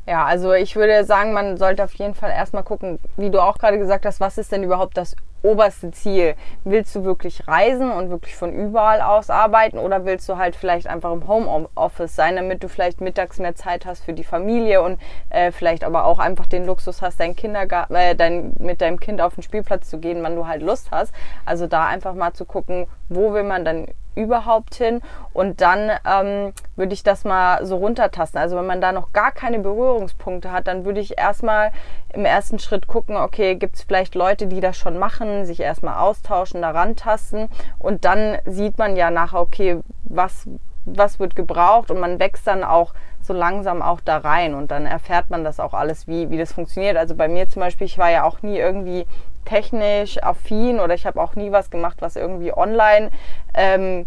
Ja, 0.06 0.25
also 0.25 0.52
ich 0.52 0.76
würde 0.76 1.04
sagen, 1.04 1.32
man 1.32 1.56
sollte 1.56 1.82
auf 1.82 1.94
jeden 1.94 2.14
Fall 2.14 2.30
erstmal 2.30 2.62
gucken, 2.62 3.00
wie 3.16 3.30
du 3.30 3.40
auch 3.40 3.58
gerade 3.58 3.78
gesagt 3.78 4.06
hast, 4.06 4.20
was 4.20 4.38
ist 4.38 4.52
denn 4.52 4.62
überhaupt 4.62 4.96
das 4.96 5.16
oberste 5.44 5.90
Ziel? 5.92 6.34
Willst 6.64 6.94
du 6.96 7.04
wirklich 7.04 7.46
reisen 7.46 7.90
und 7.90 8.10
wirklich 8.10 8.34
von 8.34 8.52
überall 8.52 9.00
aus 9.00 9.30
arbeiten 9.30 9.78
oder 9.78 10.04
willst 10.04 10.28
du 10.28 10.38
halt 10.38 10.56
vielleicht 10.56 10.86
einfach 10.86 11.12
im 11.12 11.28
Homeoffice 11.28 12.16
sein, 12.16 12.36
damit 12.36 12.64
du 12.64 12.68
vielleicht 12.68 13.00
mittags 13.00 13.38
mehr 13.38 13.54
Zeit 13.54 13.86
hast 13.86 14.04
für 14.04 14.14
die 14.14 14.24
Familie 14.24 14.82
und 14.82 15.00
äh, 15.30 15.52
vielleicht 15.52 15.84
aber 15.84 16.06
auch 16.06 16.18
einfach 16.18 16.46
den 16.46 16.64
Luxus 16.64 17.02
hast, 17.02 17.20
dein 17.20 17.36
Kindergarten, 17.36 17.94
äh, 17.94 18.16
dein, 18.16 18.54
mit 18.58 18.80
deinem 18.80 18.98
Kind 18.98 19.20
auf 19.20 19.34
den 19.34 19.42
Spielplatz 19.42 19.88
zu 19.88 19.98
gehen, 19.98 20.22
wann 20.22 20.36
du 20.36 20.46
halt 20.46 20.62
Lust 20.62 20.90
hast. 20.90 21.14
Also 21.44 21.66
da 21.66 21.86
einfach 21.86 22.14
mal 22.14 22.32
zu 22.32 22.44
gucken, 22.44 22.86
wo 23.08 23.32
will 23.32 23.44
man 23.44 23.64
dann 23.64 23.86
überhaupt 24.14 24.74
hin? 24.74 25.00
Und 25.32 25.60
dann 25.60 25.90
ähm, 26.06 26.52
würde 26.76 26.94
ich 26.94 27.02
das 27.02 27.24
mal 27.24 27.64
so 27.66 27.76
runtertasten. 27.76 28.40
Also 28.40 28.56
wenn 28.56 28.66
man 28.66 28.80
da 28.80 28.92
noch 28.92 29.12
gar 29.12 29.32
keine 29.32 29.58
Berührungspunkte 29.58 30.52
hat, 30.52 30.66
dann 30.66 30.84
würde 30.84 31.00
ich 31.00 31.18
erstmal 31.18 31.72
im 32.12 32.24
ersten 32.24 32.58
Schritt 32.58 32.86
gucken, 32.86 33.16
okay, 33.16 33.56
gibt 33.56 33.76
es 33.76 33.82
vielleicht 33.82 34.14
Leute, 34.14 34.46
die 34.46 34.60
das 34.60 34.76
schon 34.76 34.98
machen, 34.98 35.33
sich 35.44 35.60
erstmal 35.60 35.98
austauschen, 35.98 36.62
daran 36.62 36.96
tasten 36.96 37.48
und 37.78 38.04
dann 38.04 38.38
sieht 38.46 38.78
man 38.78 38.96
ja 38.96 39.10
nachher, 39.10 39.40
okay, 39.40 39.80
was, 40.04 40.48
was 40.84 41.18
wird 41.18 41.36
gebraucht 41.36 41.90
und 41.90 42.00
man 42.00 42.18
wächst 42.18 42.46
dann 42.46 42.64
auch 42.64 42.94
so 43.20 43.32
langsam 43.32 43.82
auch 43.82 44.00
da 44.00 44.18
rein 44.18 44.54
und 44.54 44.70
dann 44.70 44.86
erfährt 44.86 45.30
man 45.30 45.44
das 45.44 45.58
auch 45.58 45.72
alles, 45.72 46.06
wie, 46.06 46.30
wie 46.30 46.38
das 46.38 46.52
funktioniert. 46.52 46.96
Also 46.96 47.14
bei 47.14 47.26
mir 47.26 47.48
zum 47.48 47.60
Beispiel, 47.60 47.86
ich 47.86 47.98
war 47.98 48.10
ja 48.10 48.24
auch 48.24 48.42
nie 48.42 48.58
irgendwie 48.58 49.06
technisch 49.44 50.22
affin 50.22 50.78
oder 50.80 50.94
ich 50.94 51.06
habe 51.06 51.20
auch 51.20 51.34
nie 51.34 51.50
was 51.50 51.70
gemacht, 51.70 51.98
was 52.00 52.16
irgendwie 52.16 52.52
online 52.52 53.10
ähm, 53.54 54.06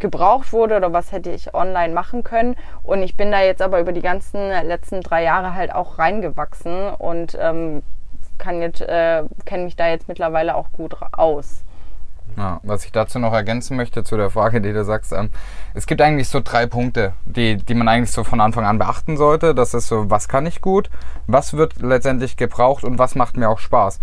gebraucht 0.00 0.52
wurde 0.52 0.76
oder 0.76 0.92
was 0.92 1.12
hätte 1.12 1.30
ich 1.30 1.54
online 1.54 1.92
machen 1.92 2.24
können. 2.24 2.56
Und 2.82 3.02
ich 3.02 3.16
bin 3.16 3.30
da 3.30 3.40
jetzt 3.42 3.62
aber 3.62 3.80
über 3.80 3.92
die 3.92 4.02
ganzen 4.02 4.48
letzten 4.48 5.00
drei 5.00 5.22
Jahre 5.22 5.54
halt 5.54 5.74
auch 5.74 5.98
reingewachsen 5.98 6.90
und 6.90 7.36
ähm, 7.40 7.82
kann 8.38 8.62
jetzt, 8.62 8.80
äh, 8.80 9.24
kenne 9.44 9.64
mich 9.64 9.76
da 9.76 9.88
jetzt 9.88 10.08
mittlerweile 10.08 10.54
auch 10.54 10.72
gut 10.72 10.96
aus. 11.12 11.64
Ja, 12.38 12.60
was 12.62 12.84
ich 12.84 12.92
dazu 12.92 13.18
noch 13.18 13.32
ergänzen 13.32 13.76
möchte 13.76 14.04
zu 14.04 14.16
der 14.16 14.30
Frage, 14.30 14.60
die 14.60 14.72
du 14.72 14.84
sagst, 14.84 15.12
ähm, 15.12 15.30
es 15.74 15.88
gibt 15.88 16.00
eigentlich 16.00 16.28
so 16.28 16.40
drei 16.42 16.66
Punkte, 16.66 17.14
die, 17.24 17.56
die 17.56 17.74
man 17.74 17.88
eigentlich 17.88 18.12
so 18.12 18.22
von 18.22 18.40
Anfang 18.40 18.64
an 18.64 18.78
beachten 18.78 19.16
sollte. 19.16 19.56
Das 19.56 19.74
ist 19.74 19.88
so, 19.88 20.08
was 20.08 20.28
kann 20.28 20.46
ich 20.46 20.60
gut, 20.60 20.88
was 21.26 21.54
wird 21.54 21.82
letztendlich 21.82 22.36
gebraucht 22.36 22.84
und 22.84 22.98
was 22.98 23.16
macht 23.16 23.36
mir 23.36 23.48
auch 23.48 23.58
Spaß 23.58 23.98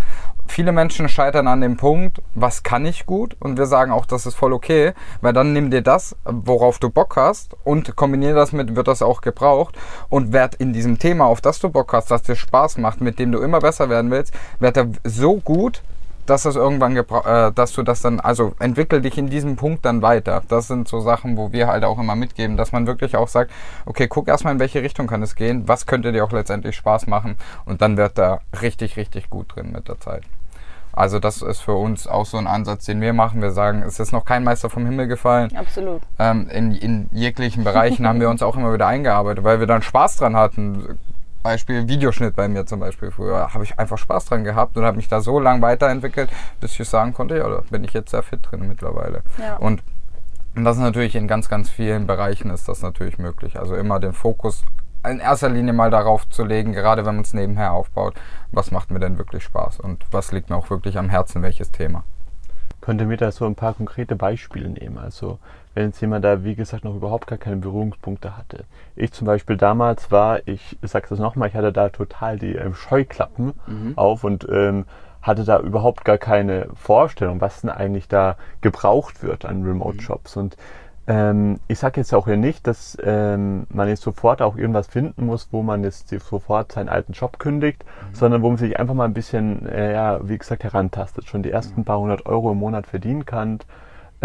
viele 0.48 0.72
Menschen 0.72 1.10
scheitern 1.10 1.48
an 1.48 1.62
dem 1.62 1.78
Punkt, 1.78 2.22
was 2.34 2.64
kann 2.64 2.86
ich 2.86 3.06
gut? 3.06 3.36
Und 3.40 3.58
wir 3.58 3.66
sagen 3.66 3.92
auch, 3.92 4.06
das 4.06 4.26
ist 4.26 4.36
voll 4.36 4.54
okay, 4.54 4.94
weil 5.22 5.34
dann 5.34 5.54
nimm 5.54 5.72
dir 5.72 5.82
das, 5.82 6.16
worauf 6.24 6.80
du 6.80 6.90
Bock 6.90 7.16
hast 7.16 7.56
und 7.64 7.96
kombiniere 7.96 8.36
das 8.36 8.52
mit, 8.52 8.76
wird 8.76 8.88
das 8.88 9.02
auch 9.02 9.22
gebraucht 9.22 9.76
und 10.10 10.34
werd 10.34 10.56
in 10.56 10.74
diesem 10.74 11.00
Thema, 11.00 11.26
auf 11.26 11.42
das 11.42 11.60
du 11.60 11.70
Bock 11.70 11.94
hast, 11.94 12.12
das 12.12 12.24
dir 12.24 12.36
Spaß 12.36 12.78
macht, 12.78 13.02
mit 13.02 13.20
dem 13.20 13.32
du 13.32 13.40
immer 13.40 13.60
besser 13.60 13.90
werden 13.90 14.12
willst, 14.12 14.34
werd 14.60 14.78
er 14.78 14.88
so 15.04 15.38
gut, 15.38 15.82
dass 16.26 16.44
das 16.44 16.56
irgendwann, 16.56 16.96
äh, 16.96 17.52
dass 17.52 17.74
du 17.74 17.84
das 17.84 18.02
dann, 18.02 18.20
also 18.20 18.54
entwickel 18.60 19.02
dich 19.02 19.18
in 19.18 19.30
diesem 19.30 19.56
Punkt 19.56 19.86
dann 19.86 20.02
weiter. 20.02 20.42
Das 20.48 20.68
sind 20.68 20.88
so 20.88 21.00
Sachen, 21.00 21.38
wo 21.38 21.52
wir 21.52 21.68
halt 21.68 21.84
auch 21.84 22.00
immer 22.00 22.16
mitgeben, 22.16 22.58
dass 22.58 22.72
man 22.72 22.88
wirklich 22.88 23.16
auch 23.16 23.28
sagt, 23.28 23.52
okay, 23.86 24.08
guck 24.08 24.28
erstmal 24.28 24.54
in 24.54 24.60
welche 24.60 24.82
Richtung 24.82 25.08
kann 25.08 25.22
es 25.24 25.36
gehen, 25.36 25.68
was 25.68 25.86
könnte 25.86 26.12
dir 26.12 26.24
auch 26.24 26.32
letztendlich 26.32 26.76
Spaß 26.76 27.08
machen 27.08 27.36
und 27.66 27.82
dann 27.82 27.98
wird 27.98 28.18
da 28.18 28.40
richtig, 28.62 28.98
richtig 28.98 29.30
gut 29.30 29.56
drin 29.56 29.72
mit 29.72 29.88
der 29.88 30.00
Zeit. 30.00 30.24
Also 30.96 31.20
das 31.20 31.42
ist 31.42 31.60
für 31.60 31.74
uns 31.74 32.08
auch 32.08 32.26
so 32.26 32.38
ein 32.38 32.48
Ansatz, 32.48 32.86
den 32.86 33.02
wir 33.02 33.12
machen. 33.12 33.42
Wir 33.42 33.52
sagen, 33.52 33.84
es 33.84 34.00
ist 34.00 34.14
noch 34.14 34.24
kein 34.24 34.46
Meister 34.46 34.70
vom 34.70 34.86
Himmel 34.86 35.08
gefallen. 35.08 35.54
Absolut. 35.56 36.02
Ähm, 36.18 36.48
in, 36.50 36.72
in 36.72 37.10
jeglichen 37.12 37.66
Bereichen 37.66 38.08
haben 38.08 38.22
wir 38.22 38.30
uns 38.30 38.42
auch 38.42 38.56
immer 38.56 38.74
wieder 38.74 38.88
eingearbeitet, 38.88 39.44
weil 39.44 39.60
wir 39.60 39.68
dann 39.68 39.82
Spaß 39.82 40.16
dran 40.16 40.38
hatten. 40.38 40.98
Beispiel 41.46 41.88
Videoschnitt 41.88 42.36
bei 42.36 42.48
mir 42.48 42.66
zum 42.66 42.80
Beispiel 42.80 43.12
früher, 43.12 43.54
habe 43.54 43.64
ich 43.64 43.78
einfach 43.78 44.00
Spaß 44.00 44.26
dran 44.26 44.44
gehabt 44.44 44.76
und 44.78 44.84
habe 44.84 44.98
mich 44.98 45.08
da 45.08 45.22
so 45.22 45.40
lang 45.40 45.62
weiterentwickelt, 45.62 46.32
bis 46.60 46.80
ich 46.80 46.90
sagen 46.90 47.14
konnte, 47.14 47.38
ja, 47.38 47.48
da 47.48 47.62
bin 47.70 47.84
ich 47.84 47.94
jetzt 47.94 48.10
sehr 48.10 48.24
fit 48.24 48.40
drin 48.42 48.68
mittlerweile. 48.68 49.22
Ja. 49.38 49.58
Und 49.58 49.84
das 50.56 50.78
ist 50.78 50.82
natürlich 50.82 51.16
in 51.16 51.28
ganz, 51.28 51.48
ganz 51.48 51.70
vielen 51.70 52.08
Bereichen 52.08 52.50
ist 52.50 52.68
das 52.68 52.82
natürlich 52.82 53.20
möglich. 53.20 53.60
Also 53.60 53.76
immer 53.76 54.00
den 54.00 54.14
Fokus 54.14 54.64
in 55.08 55.20
erster 55.20 55.50
Linie 55.50 55.74
mal 55.74 55.92
darauf 55.92 56.28
zu 56.30 56.44
legen, 56.44 56.74
gerade 56.74 57.06
wenn 57.06 57.14
man 57.14 57.24
es 57.24 57.36
nebenher 57.36 57.74
aufbaut, 57.74 58.16
was 58.52 58.72
macht 58.72 58.90
mir 58.90 59.00
denn 59.00 59.20
wirklich 59.20 59.44
Spaß 59.44 59.80
und 59.82 60.04
was 60.10 60.32
liegt 60.32 60.50
mir 60.50 60.56
auch 60.56 60.72
wirklich 60.72 60.98
am 60.98 61.10
Herzen, 61.10 61.44
welches 61.44 61.70
Thema. 61.72 62.04
Könnte 62.82 63.06
mir 63.06 63.18
da 63.18 63.32
so 63.32 63.46
ein 63.46 63.54
paar 63.54 63.76
konkrete 63.76 64.16
Beispiele 64.16 64.70
nehmen. 64.70 64.98
Also 64.98 65.38
wenn 65.76 65.88
jetzt 65.88 66.02
jemand 66.02 66.26
da, 66.26 66.44
wie 66.44 66.56
gesagt, 66.56 66.86
noch 66.86 66.96
überhaupt 66.96 67.28
gar 67.28 67.38
keine 67.38 67.58
Berührungspunkte 67.58 68.36
hatte. 68.36 68.64
Ich 68.96 69.12
zum 69.12 69.28
Beispiel 69.28 69.58
damals 69.58 70.10
war, 70.10 70.48
ich 70.48 70.78
sage 70.82 71.08
das 71.10 71.20
nochmal, 71.20 71.50
ich 71.50 71.56
hatte 71.56 71.74
da 71.74 71.90
total 71.90 72.40
die 72.40 72.56
ähm, 72.56 72.74
Scheuklappen 72.74 73.54
mhm. 73.68 73.94
auf 73.98 74.24
und 74.24 74.48
ähm, 74.50 74.86
hatte 75.22 75.44
da 75.44 75.60
überhaupt 75.60 76.06
gar 76.06 76.18
keine 76.18 76.70
Vorstellung, 76.76 77.42
was 77.42 77.62
denn 77.62 77.70
eigentlich 77.70 78.08
da 78.08 78.38
gebraucht 78.62 79.22
wird 79.22 79.44
an 79.44 79.64
Remote-Jobs. 79.64 80.36
Mhm. 80.36 80.42
Und 80.42 80.58
ähm, 81.08 81.60
ich 81.68 81.78
sage 81.78 82.00
jetzt 82.00 82.14
auch 82.14 82.26
hier 82.26 82.38
nicht, 82.38 82.66
dass 82.68 82.98
ähm, 83.04 83.68
man 83.70 83.90
jetzt 83.90 84.02
sofort 84.02 84.42
auch 84.42 84.56
irgendwas 84.56 84.88
finden 84.88 85.26
muss, 85.26 85.50
wo 85.52 85.62
man 85.62 85.84
jetzt 85.84 86.08
sofort 86.08 86.72
seinen 86.72 86.90
alten 86.90 87.12
Job 87.12 87.38
kündigt, 87.38 87.84
mhm. 87.84 88.16
sondern 88.16 88.42
wo 88.44 88.48
man 88.48 88.58
sich 88.58 88.80
einfach 88.80 88.94
mal 88.94 89.06
ein 89.06 89.14
bisschen, 89.14 89.68
äh, 89.68 89.92
ja, 89.92 90.20
wie 90.24 90.38
gesagt, 90.38 90.64
herantastet, 90.64 91.26
schon 91.26 91.44
die 91.44 91.52
ersten 91.52 91.82
mhm. 91.82 91.86
paar 91.86 92.00
hundert 92.00 92.26
Euro 92.28 92.54
im 92.54 92.60
Monat 92.60 92.88
verdienen 92.88 93.26
kann 93.26 93.60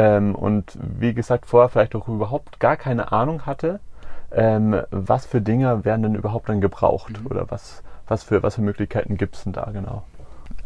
ähm, 0.00 0.34
und 0.34 0.78
wie 0.80 1.12
gesagt 1.12 1.44
vorher 1.44 1.68
vielleicht 1.68 1.94
auch 1.94 2.08
überhaupt 2.08 2.58
gar 2.58 2.76
keine 2.76 3.12
Ahnung 3.12 3.44
hatte, 3.44 3.80
ähm, 4.32 4.80
was 4.90 5.26
für 5.26 5.42
Dinge 5.42 5.84
werden 5.84 6.02
denn 6.02 6.14
überhaupt 6.14 6.48
dann 6.48 6.62
gebraucht 6.62 7.20
mhm. 7.20 7.26
oder 7.26 7.50
was, 7.50 7.82
was, 8.08 8.24
für, 8.24 8.42
was 8.42 8.54
für 8.54 8.62
Möglichkeiten 8.62 9.18
gibt 9.18 9.36
es 9.36 9.44
denn 9.44 9.52
da 9.52 9.68
genau? 9.72 10.04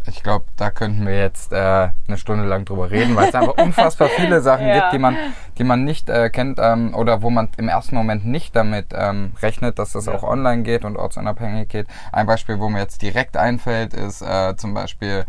ich 0.07 0.23
glaube, 0.23 0.45
da 0.57 0.71
könnten 0.71 1.07
wir 1.07 1.19
jetzt 1.19 1.53
äh, 1.53 1.89
eine 2.09 2.19
Stunde 2.19 2.45
lang 2.45 2.65
drüber 2.67 2.91
reden, 2.91 3.17
weil 3.17 3.29
es 3.29 3.35
einfach 3.35 3.57
unfassbar 3.57 4.09
viele 4.09 4.43
Sachen 4.43 4.67
ja. 4.69 4.75
gibt, 4.75 4.93
die 4.93 4.99
man, 4.99 5.17
die 5.57 5.65
man 5.65 5.85
nicht 5.85 6.11
äh, 6.11 6.29
kennt 6.29 6.59
ähm, 6.61 6.95
oder 6.95 7.23
wo 7.23 7.31
man 7.31 7.49
im 7.57 7.69
ersten 7.69 7.97
Moment 7.97 8.27
nicht 8.27 8.55
damit 8.55 8.89
ähm, 8.93 9.33
rechnet, 9.41 9.79
dass 9.79 9.93
das 9.93 10.07
ja. 10.07 10.15
auch 10.15 10.23
online 10.23 10.63
geht 10.63 10.85
und 10.85 10.97
ortsunabhängig 10.97 11.69
geht. 11.69 11.87
Ein 12.13 12.27
Beispiel, 12.27 12.61
wo 12.61 12.69
mir 12.69 12.81
jetzt 12.81 13.01
direkt 13.01 13.37
einfällt, 13.37 13.95
ist 13.95 14.21
äh, 14.21 14.57
zum 14.57 14.75
Beispiel 14.75 15.25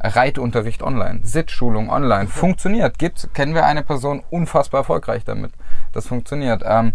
Reitunterricht 0.00 0.82
online, 0.82 1.20
Sitzschulung 1.22 1.90
online, 1.90 2.24
okay. 2.24 2.38
funktioniert. 2.38 2.98
Gibt, 2.98 3.32
kennen 3.34 3.54
wir 3.54 3.64
eine 3.64 3.82
Person 3.82 4.22
unfassbar 4.30 4.80
erfolgreich 4.80 5.24
damit. 5.24 5.52
Das 5.92 6.06
funktioniert. 6.06 6.62
Ähm, 6.64 6.92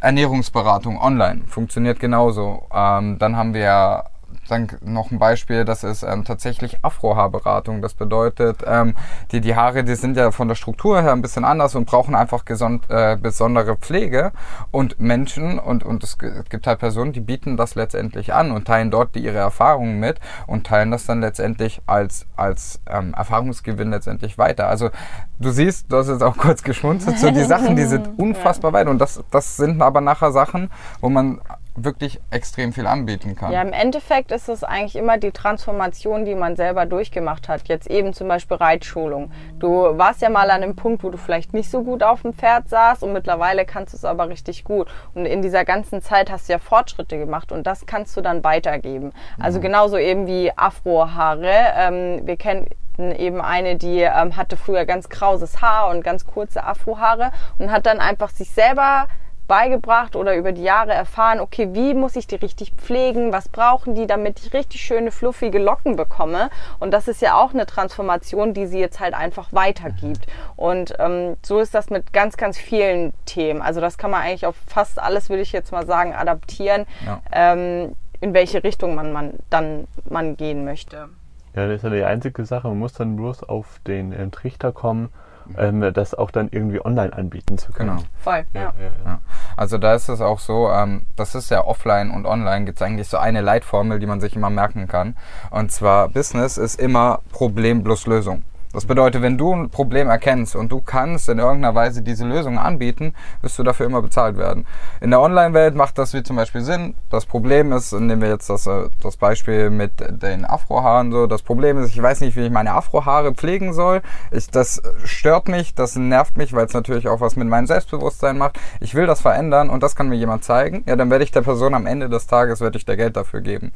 Ernährungsberatung 0.00 1.00
online 1.00 1.42
funktioniert 1.46 2.00
genauso. 2.00 2.66
Ähm, 2.72 3.18
dann 3.18 3.36
haben 3.36 3.54
wir 3.54 4.04
dann 4.48 4.68
noch 4.82 5.10
ein 5.10 5.18
Beispiel, 5.18 5.64
das 5.64 5.84
ist 5.84 6.02
ähm, 6.02 6.24
tatsächlich 6.24 6.84
Afrohaarberatung. 6.84 7.82
Das 7.82 7.94
bedeutet, 7.94 8.64
ähm, 8.66 8.94
die, 9.30 9.40
die 9.40 9.54
Haare, 9.56 9.84
die 9.84 9.94
sind 9.94 10.16
ja 10.16 10.30
von 10.30 10.48
der 10.48 10.54
Struktur 10.54 11.00
her 11.02 11.12
ein 11.12 11.22
bisschen 11.22 11.44
anders 11.44 11.74
und 11.74 11.86
brauchen 11.86 12.14
einfach 12.14 12.44
gesond, 12.44 12.90
äh, 12.90 13.16
besondere 13.16 13.76
Pflege. 13.76 14.32
Und 14.70 15.00
Menschen 15.00 15.58
und, 15.58 15.84
und 15.84 16.02
es 16.04 16.18
gibt 16.18 16.66
halt 16.66 16.78
Personen, 16.78 17.12
die 17.12 17.20
bieten 17.20 17.56
das 17.56 17.74
letztendlich 17.74 18.32
an 18.34 18.50
und 18.50 18.66
teilen 18.66 18.90
dort 18.90 19.14
die, 19.14 19.24
ihre 19.24 19.38
Erfahrungen 19.38 20.00
mit 20.00 20.20
und 20.46 20.66
teilen 20.66 20.90
das 20.90 21.06
dann 21.06 21.20
letztendlich 21.20 21.82
als, 21.86 22.26
als 22.36 22.80
ähm, 22.88 23.14
Erfahrungsgewinn 23.14 23.90
letztendlich 23.90 24.38
weiter. 24.38 24.68
Also 24.68 24.90
du 25.38 25.50
siehst, 25.50 25.92
du 25.92 25.96
hast 25.96 26.08
jetzt 26.08 26.22
auch 26.22 26.36
kurz 26.36 26.62
geschmunzelt, 26.62 27.18
so 27.18 27.30
die 27.30 27.44
Sachen, 27.44 27.76
die 27.76 27.84
sind 27.84 28.10
unfassbar 28.18 28.72
ja. 28.72 28.78
weit 28.78 28.88
und 28.88 28.98
das, 28.98 29.22
das 29.30 29.56
sind 29.56 29.82
aber 29.82 30.00
nachher 30.00 30.32
Sachen, 30.32 30.70
wo 31.00 31.08
man 31.08 31.40
wirklich 31.74 32.20
extrem 32.30 32.72
viel 32.72 32.86
anbieten 32.86 33.34
kann. 33.34 33.50
Ja, 33.50 33.62
im 33.62 33.72
Endeffekt 33.72 34.30
ist 34.30 34.48
es 34.48 34.62
eigentlich 34.62 34.96
immer 34.96 35.16
die 35.16 35.30
Transformation, 35.30 36.24
die 36.24 36.34
man 36.34 36.54
selber 36.54 36.84
durchgemacht 36.84 37.48
hat. 37.48 37.68
Jetzt 37.68 37.90
eben 37.90 38.12
zum 38.12 38.28
Beispiel 38.28 38.58
Reitschulung. 38.58 39.32
Du 39.58 39.68
warst 39.96 40.20
ja 40.20 40.28
mal 40.28 40.50
an 40.50 40.62
einem 40.62 40.76
Punkt, 40.76 41.02
wo 41.02 41.10
du 41.10 41.16
vielleicht 41.16 41.54
nicht 41.54 41.70
so 41.70 41.82
gut 41.82 42.02
auf 42.02 42.22
dem 42.22 42.34
Pferd 42.34 42.68
saßt 42.68 43.02
und 43.02 43.14
mittlerweile 43.14 43.64
kannst 43.64 43.94
du 43.94 43.96
es 43.96 44.04
aber 44.04 44.28
richtig 44.28 44.64
gut. 44.64 44.88
Und 45.14 45.24
in 45.24 45.40
dieser 45.40 45.64
ganzen 45.64 46.02
Zeit 46.02 46.30
hast 46.30 46.48
du 46.48 46.52
ja 46.52 46.58
Fortschritte 46.58 47.18
gemacht 47.18 47.52
und 47.52 47.66
das 47.66 47.86
kannst 47.86 48.16
du 48.16 48.20
dann 48.20 48.44
weitergeben. 48.44 49.12
Also 49.38 49.58
mhm. 49.58 49.62
genauso 49.62 49.96
eben 49.96 50.26
wie 50.26 50.52
Afrohaare. 50.54 51.54
Ähm, 51.76 52.26
wir 52.26 52.36
kennen 52.36 52.68
eben 52.98 53.40
eine, 53.40 53.76
die 53.76 54.00
ähm, 54.00 54.36
hatte 54.36 54.58
früher 54.58 54.84
ganz 54.84 55.08
krauses 55.08 55.62
Haar 55.62 55.88
und 55.88 56.04
ganz 56.04 56.26
kurze 56.26 56.64
Afrohaare 56.64 57.30
und 57.58 57.70
hat 57.70 57.86
dann 57.86 58.00
einfach 58.00 58.30
sich 58.30 58.50
selber 58.50 59.06
beigebracht 59.46 60.16
oder 60.16 60.36
über 60.36 60.52
die 60.52 60.62
Jahre 60.62 60.92
erfahren, 60.92 61.40
okay, 61.40 61.68
wie 61.72 61.94
muss 61.94 62.16
ich 62.16 62.26
die 62.26 62.36
richtig 62.36 62.72
pflegen, 62.72 63.32
was 63.32 63.48
brauchen 63.48 63.94
die, 63.94 64.06
damit 64.06 64.40
ich 64.40 64.52
richtig 64.52 64.80
schöne, 64.80 65.10
fluffige 65.10 65.58
Locken 65.58 65.96
bekomme. 65.96 66.50
Und 66.78 66.92
das 66.92 67.08
ist 67.08 67.20
ja 67.20 67.36
auch 67.36 67.52
eine 67.52 67.66
Transformation, 67.66 68.54
die 68.54 68.66
sie 68.66 68.78
jetzt 68.78 69.00
halt 69.00 69.14
einfach 69.14 69.52
weitergibt. 69.52 70.26
Und 70.56 70.94
ähm, 70.98 71.36
so 71.42 71.60
ist 71.60 71.74
das 71.74 71.90
mit 71.90 72.12
ganz, 72.12 72.36
ganz 72.36 72.58
vielen 72.58 73.12
Themen. 73.26 73.62
Also 73.62 73.80
das 73.80 73.98
kann 73.98 74.10
man 74.10 74.22
eigentlich 74.22 74.46
auf 74.46 74.56
fast 74.66 75.00
alles, 75.00 75.28
würde 75.28 75.42
ich 75.42 75.52
jetzt 75.52 75.72
mal 75.72 75.86
sagen, 75.86 76.14
adaptieren, 76.14 76.86
ja. 77.04 77.20
ähm, 77.32 77.94
in 78.20 78.34
welche 78.34 78.62
Richtung 78.64 78.94
man, 78.94 79.12
man 79.12 79.34
dann 79.50 79.86
man 80.08 80.36
gehen 80.36 80.64
möchte. 80.64 81.08
Ja, 81.54 81.66
das 81.66 81.76
ist 81.76 81.82
ja 81.82 81.90
die 81.90 82.04
einzige 82.04 82.44
Sache. 82.46 82.68
Man 82.68 82.78
muss 82.78 82.94
dann 82.94 83.16
bloß 83.16 83.42
auf 83.42 83.80
den 83.86 84.12
äh, 84.12 84.28
Trichter 84.30 84.72
kommen, 84.72 85.10
ähm, 85.56 85.92
das 85.92 86.14
auch 86.14 86.30
dann 86.30 86.48
irgendwie 86.50 86.84
online 86.84 87.12
anbieten 87.12 87.58
zu 87.58 87.72
können. 87.72 87.96
Genau. 87.96 88.02
Voll, 88.22 88.44
ja. 88.54 88.60
ja, 88.60 88.90
ja. 89.04 89.20
Also 89.56 89.78
da 89.78 89.94
ist 89.94 90.08
es 90.08 90.20
auch 90.20 90.38
so, 90.38 90.70
ähm, 90.70 91.02
das 91.16 91.34
ist 91.34 91.50
ja 91.50 91.64
offline 91.64 92.10
und 92.10 92.26
online 92.26 92.64
gibt 92.64 92.78
es 92.78 92.82
eigentlich 92.82 93.08
so 93.08 93.18
eine 93.18 93.40
Leitformel, 93.40 93.98
die 93.98 94.06
man 94.06 94.20
sich 94.20 94.36
immer 94.36 94.50
merken 94.50 94.88
kann. 94.88 95.16
Und 95.50 95.72
zwar 95.72 96.08
Business 96.08 96.56
ist 96.58 96.80
immer 96.80 97.20
Problem 97.32 97.84
plus 97.84 98.06
Lösung. 98.06 98.42
Das 98.72 98.86
bedeutet, 98.86 99.20
wenn 99.20 99.36
du 99.36 99.54
ein 99.54 99.68
Problem 99.68 100.08
erkennst 100.08 100.56
und 100.56 100.72
du 100.72 100.80
kannst 100.80 101.28
in 101.28 101.38
irgendeiner 101.38 101.74
Weise 101.74 102.02
diese 102.02 102.26
Lösung 102.26 102.58
anbieten, 102.58 103.14
wirst 103.42 103.58
du 103.58 103.62
dafür 103.62 103.86
immer 103.86 104.00
bezahlt 104.00 104.38
werden. 104.38 104.66
In 105.00 105.10
der 105.10 105.20
Online-Welt 105.20 105.74
macht 105.74 105.98
das 105.98 106.14
wie 106.14 106.22
zum 106.22 106.36
Beispiel 106.36 106.62
Sinn. 106.62 106.94
Das 107.10 107.26
Problem 107.26 107.72
ist, 107.72 107.92
nehmen 107.92 108.22
wir 108.22 108.30
jetzt 108.30 108.48
das, 108.48 108.66
äh, 108.66 108.88
das 109.02 109.18
Beispiel 109.18 109.68
mit 109.68 109.92
den 110.22 110.46
Afrohaaren 110.46 111.12
so. 111.12 111.26
Das 111.26 111.42
Problem 111.42 111.78
ist, 111.78 111.90
ich 111.90 112.02
weiß 112.02 112.20
nicht, 112.20 112.36
wie 112.36 112.46
ich 112.46 112.50
meine 112.50 112.72
Afrohaare 112.72 113.34
pflegen 113.34 113.74
soll. 113.74 114.00
Ich, 114.30 114.48
das 114.48 114.80
stört 115.04 115.48
mich, 115.48 115.74
das 115.74 115.96
nervt 115.96 116.38
mich, 116.38 116.54
weil 116.54 116.64
es 116.64 116.72
natürlich 116.72 117.08
auch 117.08 117.20
was 117.20 117.36
mit 117.36 117.48
meinem 117.48 117.66
Selbstbewusstsein 117.66 118.38
macht. 118.38 118.58
Ich 118.80 118.94
will 118.94 119.06
das 119.06 119.20
verändern 119.20 119.68
und 119.68 119.82
das 119.82 119.96
kann 119.96 120.08
mir 120.08 120.16
jemand 120.16 120.44
zeigen. 120.44 120.82
Ja, 120.86 120.96
dann 120.96 121.10
werde 121.10 121.24
ich 121.24 121.30
der 121.30 121.42
Person 121.42 121.74
am 121.74 121.86
Ende 121.86 122.08
des 122.08 122.26
Tages, 122.26 122.60
werde 122.60 122.78
ich 122.78 122.86
der 122.86 122.96
Geld 122.96 123.16
dafür 123.16 123.42
geben. 123.42 123.72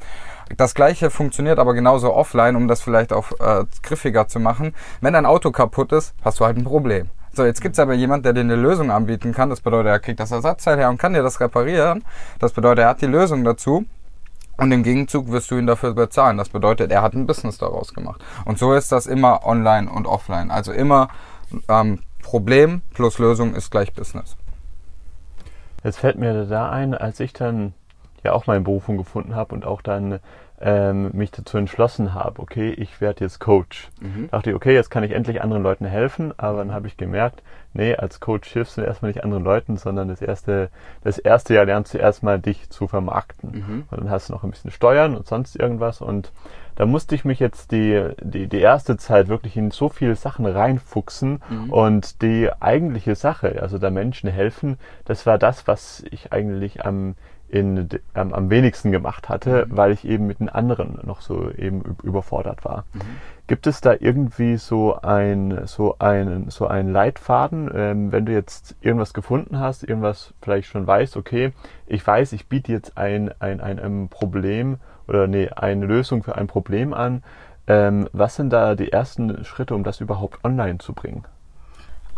Das 0.57 0.75
gleiche 0.75 1.11
funktioniert 1.11 1.59
aber 1.59 1.75
genauso 1.75 2.15
offline, 2.15 2.57
um 2.57 2.69
das 2.69 2.81
vielleicht 2.81 3.13
auch 3.13 3.33
äh, 3.41 3.65
griffiger 3.83 4.29
zu 4.29 4.39
machen. 4.39 4.75
Wenn 5.01 5.15
dein 5.15 5.27
Auto 5.27 5.51
kaputt 5.51 5.93
ist, 5.93 6.15
hast 6.25 6.41
du 6.41 6.45
halt 6.45 6.57
ein 6.57 6.65
Problem. 6.65 7.11
So, 7.33 7.45
jetzt 7.45 7.61
gibt's 7.61 7.79
aber 7.79 7.95
jemand, 7.95 8.25
der 8.25 8.33
dir 8.33 8.41
eine 8.41 8.57
Lösung 8.57 8.91
anbieten 8.91 9.33
kann. 9.33 9.51
Das 9.51 9.61
bedeutet, 9.61 9.89
er 9.89 9.99
kriegt 9.99 10.21
das 10.21 10.31
Ersatzteil 10.31 10.79
her 10.79 10.89
und 10.89 10.99
kann 10.99 11.13
dir 11.13 11.23
das 11.23 11.41
reparieren. 11.41 12.05
Das 12.39 12.53
bedeutet, 12.53 12.85
er 12.85 12.89
hat 12.89 13.03
die 13.03 13.07
Lösung 13.07 13.45
dazu. 13.45 13.85
Und 14.57 14.73
im 14.73 14.83
Gegenzug 14.83 15.31
wirst 15.31 15.51
du 15.51 15.59
ihn 15.59 15.67
dafür 15.67 15.93
bezahlen. 15.93 16.39
Das 16.39 16.49
bedeutet, 16.49 16.91
er 16.91 17.03
hat 17.03 17.13
ein 17.13 17.27
Business 17.27 17.59
daraus 17.59 17.93
gemacht. 17.93 18.23
Und 18.47 18.59
so 18.59 18.73
ist 18.73 18.91
das 18.91 19.07
immer 19.07 19.45
online 19.45 19.91
und 19.91 20.07
offline. 20.07 20.51
Also 20.51 20.73
immer 20.73 21.09
ähm, 21.69 22.01
Problem 22.23 22.81
plus 22.95 23.19
Lösung 23.19 23.55
ist 23.55 23.71
gleich 23.71 23.93
Business. 23.93 24.37
Jetzt 25.85 25.99
fällt 25.99 26.19
mir 26.19 26.47
da 26.47 26.71
ein, 26.71 26.95
als 26.95 27.21
ich 27.21 27.33
dann 27.33 27.75
ja 28.27 28.33
auch 28.33 28.47
meine 28.47 28.61
Berufung 28.61 28.97
gefunden 28.97 29.35
habe 29.35 29.55
und 29.55 29.65
auch 29.65 29.83
dann 29.83 30.21
ähm, 30.61 31.11
mich 31.13 31.31
dazu 31.31 31.59
entschlossen 31.59 32.15
habe, 32.15 32.41
okay, 32.41 32.71
ich 32.71 33.01
werde 33.01 33.25
jetzt 33.25 33.41
Coach. 33.41 33.89
Mhm. 34.01 34.29
Dachte 34.31 34.51
ich, 34.51 34.57
okay, 34.57 34.75
jetzt 34.75 34.91
kann 34.91 35.05
ich 35.05 35.13
endlich 35.13 35.43
anderen 35.43 35.63
Leuten 35.63 35.85
helfen, 35.85 36.33
aber 36.39 36.59
dann 36.59 36.73
habe 36.73 36.87
ich 36.87 36.97
gemerkt, 36.97 37.43
nee, 37.75 37.95
als 37.95 38.21
Coach 38.21 38.51
hilfst 38.51 38.79
du 38.79 38.83
erstmal 38.83 39.11
nicht 39.11 39.23
anderen 39.23 39.45
Leuten, 39.45 39.77
sondern 39.77 40.09
das 40.09 40.23
erste, 40.23 40.71
das 41.05 41.19
erste 41.19 41.55
Jahr 41.55 41.67
lernst 41.67 41.93
du 41.93 41.99
erstmal 41.99 42.39
dich 42.39 42.71
zu 42.71 42.89
vermarkten. 42.89 43.51
Mhm. 43.51 43.85
Und 43.91 44.01
dann 44.01 44.11
hast 44.11 44.29
du 44.29 44.33
noch 44.33 44.45
ein 44.45 44.51
bisschen 44.51 44.71
Steuern 44.71 45.15
und 45.15 45.27
sonst 45.27 45.57
irgendwas 45.57 46.01
und 46.01 46.33
da 46.77 46.87
musste 46.87 47.15
ich 47.15 47.25
mich 47.25 47.41
jetzt 47.41 47.73
die, 47.73 48.11
die, 48.23 48.47
die 48.47 48.61
erste 48.61 48.97
Zeit 48.97 49.29
wirklich 49.29 49.57
in 49.57 49.71
so 49.71 49.89
viele 49.89 50.15
Sachen 50.15 50.47
reinfuchsen 50.47 51.43
mhm. 51.49 51.73
und 51.73 52.23
die 52.23 52.51
eigentliche 52.61 53.15
Sache, 53.15 53.61
also 53.61 53.79
da 53.79 53.91
Menschen 53.91 54.31
helfen, 54.31 54.79
das 55.05 55.27
war 55.27 55.39
das, 55.39 55.67
was 55.67 56.05
ich 56.11 56.33
eigentlich 56.33 56.85
am 56.85 57.17
in, 57.49 57.89
ähm, 58.15 58.35
am 58.35 58.51
wenigsten 58.51 58.91
gemacht 58.91 59.29
hatte, 59.29 59.67
mhm. 59.67 59.77
weil 59.77 59.93
ich 59.93 60.05
eben 60.05 60.27
mit 60.27 60.41
den 60.41 60.49
anderen 60.49 60.99
noch 61.05 61.21
so 61.21 61.51
eben 61.51 61.97
überfordert 62.03 62.65
war. 62.65 62.85
Mhm. 62.93 63.01
Gibt 63.47 63.69
es 63.69 63.81
da 63.81 63.95
irgendwie 63.99 64.57
so 64.57 64.97
ein 65.01 65.67
so 65.67 65.97
ein 66.01 66.51
so 66.51 66.67
ein 66.67 66.93
Leitfaden, 66.93 67.71
ähm, 67.73 68.13
wenn 68.13 68.27
du 68.27 68.33
jetzt 68.33 68.75
irgendwas 68.81 69.15
gefunden 69.15 69.61
hast, 69.61 69.85
irgendwas 69.85 70.35
vielleicht 70.43 70.69
schon 70.69 70.87
weißt, 70.87 71.17
okay, 71.17 71.53
ich 71.87 72.05
weiß, 72.05 72.33
ich 72.33 72.49
biete 72.49 72.73
jetzt 72.73 72.99
ein 72.99 73.31
ein, 73.39 73.61
ein, 73.61 73.79
ein 73.79 74.09
Problem 74.09 74.79
oder 75.09 75.27
nee 75.27 75.49
eine 75.51 75.87
Lösung 75.87 76.23
für 76.23 76.37
ein 76.37 76.47
Problem 76.47 76.95
an. 76.95 77.23
Ähm, 77.67 78.09
was 78.13 78.37
sind 78.37 78.53
da 78.53 78.75
die 78.75 78.93
ersten 78.93 79.45
Schritte, 79.45 79.75
um 79.75 79.85
das 79.85 80.01
überhaupt 80.01 80.45
online 80.45 80.79
zu 80.79 80.95
bringen? 80.95 81.25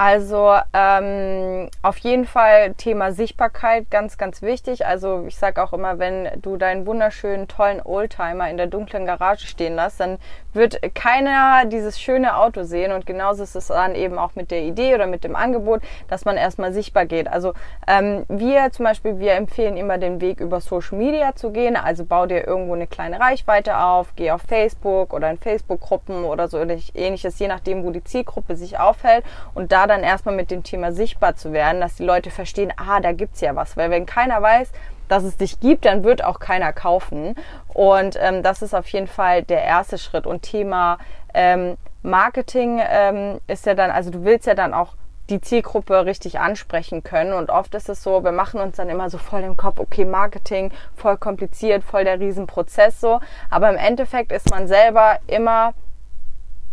Also 0.01 0.55
ähm, 0.75 1.69
auf 1.83 1.99
jeden 1.99 2.25
Fall 2.25 2.73
Thema 2.75 3.11
Sichtbarkeit 3.11 3.91
ganz, 3.91 4.17
ganz 4.17 4.43
wichtig. 4.43 4.87
Also 4.87 5.25
ich 5.27 5.37
sage 5.37 5.61
auch 5.61 5.73
immer, 5.73 5.99
wenn 5.99 6.29
du 6.41 6.57
deinen 6.57 6.87
wunderschönen, 6.87 7.49
tollen 7.49 7.83
Oldtimer 7.85 8.49
in 8.49 8.57
der 8.57 8.69
dunklen 8.69 9.07
Garage 9.07 9.49
stehen 9.49 9.75
lässt, 9.75 9.99
dann 9.99 10.19
wird 10.53 10.79
keiner 10.95 11.65
dieses 11.65 12.01
schöne 12.01 12.37
Auto 12.37 12.63
sehen. 12.63 12.93
Und 12.93 13.07
genauso 13.07 13.43
ist 13.43 13.57
es 13.57 13.67
dann 13.67 13.97
eben 13.97 14.19
auch 14.19 14.37
mit 14.37 14.53
der 14.53 14.63
Idee 14.63 14.95
oder 14.95 15.09
mit 15.09 15.25
dem 15.25 15.35
Angebot, 15.35 15.83
dass 16.07 16.25
man 16.25 16.37
erstmal 16.37 16.73
sichtbar 16.73 17.05
geht. 17.05 17.27
Also 17.27 17.55
ähm, 17.89 18.25
wir 18.29 18.71
zum 18.71 18.85
Beispiel, 18.85 19.19
wir 19.19 19.33
empfehlen 19.33 19.77
immer 19.77 19.99
den 19.99 20.21
Weg 20.21 20.39
über 20.39 20.61
Social 20.61 20.97
Media 20.97 21.35
zu 21.35 21.51
gehen. 21.51 21.75
Also 21.75 22.05
bau 22.05 22.27
dir 22.27 22.47
irgendwo 22.47 22.75
eine 22.75 22.87
kleine 22.87 23.19
Reichweite 23.19 23.77
auf, 23.77 24.13
geh 24.15 24.31
auf 24.31 24.43
Facebook 24.43 25.13
oder 25.13 25.29
in 25.29 25.39
Facebook-Gruppen 25.39 26.23
oder 26.23 26.47
so 26.47 26.59
ähnliches, 26.95 27.37
je 27.41 27.49
nachdem, 27.49 27.83
wo 27.83 27.91
die 27.91 28.05
Zielgruppe 28.05 28.55
sich 28.55 28.79
aufhält. 28.79 29.25
Und 29.55 29.73
da 29.73 29.88
dann 29.89 30.03
erstmal 30.03 30.37
mit 30.37 30.51
dem 30.51 30.63
Thema 30.63 30.93
sichtbar 30.93 31.35
zu 31.35 31.53
werden, 31.53 31.81
dass 31.81 31.97
die 31.97 32.05
Leute 32.05 32.31
verstehen, 32.31 32.73
ah, 32.77 33.01
da 33.01 33.13
gibt's 33.13 33.41
ja 33.41 33.57
was. 33.57 33.77
Weil 33.77 33.91
wenn 33.91 34.07
keiner 34.07 34.41
weiß, 34.41 34.71
dass 35.09 35.25
es 35.25 35.37
dich 35.37 35.59
gibt, 35.61 35.85
dann 35.85 36.05
wird 36.05 36.23
auch 36.23 36.39
keiner 36.39 36.73
kaufen. 36.73 37.35
Und 37.69 38.17
ähm, 38.21 38.43
das 38.43 38.63
ist 38.63 38.75
auf 38.75 38.89
jeden 38.89 39.09
Fall 39.09 39.43
der 39.43 39.65
erste 39.65 39.99
Schritt. 39.99 40.27
Und 40.27 40.43
Thema 40.43 40.99
ähm, 41.35 41.77
Marketing 42.03 42.81
ähm, 42.89 43.41
ist 43.47 43.67
ja 43.67 43.75
dann, 43.75 43.91
also 43.91 44.11
du 44.11 44.25
willst 44.25 44.47
ja 44.47 44.55
dann 44.55 44.75
auch 44.75 44.95
die 45.31 45.41
Zielgruppe 45.41 46.07
richtig 46.07 46.39
ansprechen 46.39 47.03
können. 47.03 47.33
Und 47.33 47.51
oft 47.51 47.75
ist 47.75 47.89
es 47.89 48.03
so, 48.03 48.25
wir 48.25 48.33
machen 48.33 48.61
uns 48.61 48.77
dann 48.77 48.89
immer 48.89 49.11
so 49.11 49.19
voll 49.19 49.43
im 49.43 49.57
Kopf, 49.57 49.79
okay, 49.79 50.05
Marketing, 50.05 50.73
voll 50.97 51.17
kompliziert, 51.17 51.85
voll 51.85 52.05
der 52.05 52.21
Riesenprozess 52.21 53.01
so. 53.01 53.21
Aber 53.51 53.69
im 53.69 53.77
Endeffekt 53.77 54.33
ist 54.33 54.51
man 54.51 54.67
selber 54.67 55.19
immer 55.27 55.75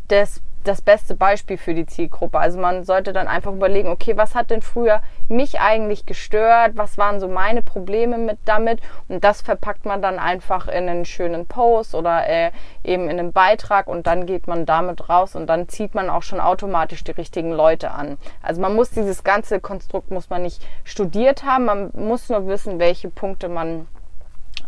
das 0.07 0.41
das 0.67 0.81
beste 0.81 1.15
Beispiel 1.15 1.57
für 1.57 1.73
die 1.73 1.85
Zielgruppe. 1.85 2.39
Also 2.39 2.59
man 2.59 2.83
sollte 2.83 3.13
dann 3.13 3.27
einfach 3.27 3.53
überlegen, 3.53 3.89
okay, 3.89 4.17
was 4.17 4.35
hat 4.35 4.49
denn 4.49 4.61
früher 4.61 5.01
mich 5.27 5.59
eigentlich 5.59 6.05
gestört? 6.05 6.73
Was 6.75 6.97
waren 6.97 7.19
so 7.19 7.27
meine 7.27 7.61
Probleme 7.61 8.17
mit 8.17 8.39
damit? 8.45 8.81
Und 9.07 9.23
das 9.23 9.41
verpackt 9.41 9.85
man 9.85 10.01
dann 10.01 10.19
einfach 10.19 10.67
in 10.67 10.89
einen 10.89 11.05
schönen 11.05 11.45
Post 11.45 11.95
oder 11.95 12.27
äh, 12.27 12.51
eben 12.83 13.09
in 13.09 13.19
einen 13.19 13.31
Beitrag 13.31 13.87
und 13.87 14.07
dann 14.07 14.25
geht 14.25 14.47
man 14.47 14.65
damit 14.65 15.09
raus 15.09 15.35
und 15.35 15.47
dann 15.47 15.69
zieht 15.69 15.95
man 15.95 16.09
auch 16.09 16.23
schon 16.23 16.39
automatisch 16.39 17.03
die 17.03 17.11
richtigen 17.11 17.51
Leute 17.51 17.91
an. 17.91 18.17
Also 18.41 18.61
man 18.61 18.75
muss 18.75 18.89
dieses 18.89 19.23
ganze 19.23 19.59
Konstrukt 19.59 20.11
muss 20.11 20.29
man 20.29 20.43
nicht 20.43 20.65
studiert 20.83 21.43
haben, 21.43 21.65
man 21.65 21.91
muss 21.93 22.29
nur 22.29 22.47
wissen, 22.47 22.79
welche 22.79 23.09
Punkte 23.09 23.49
man 23.49 23.87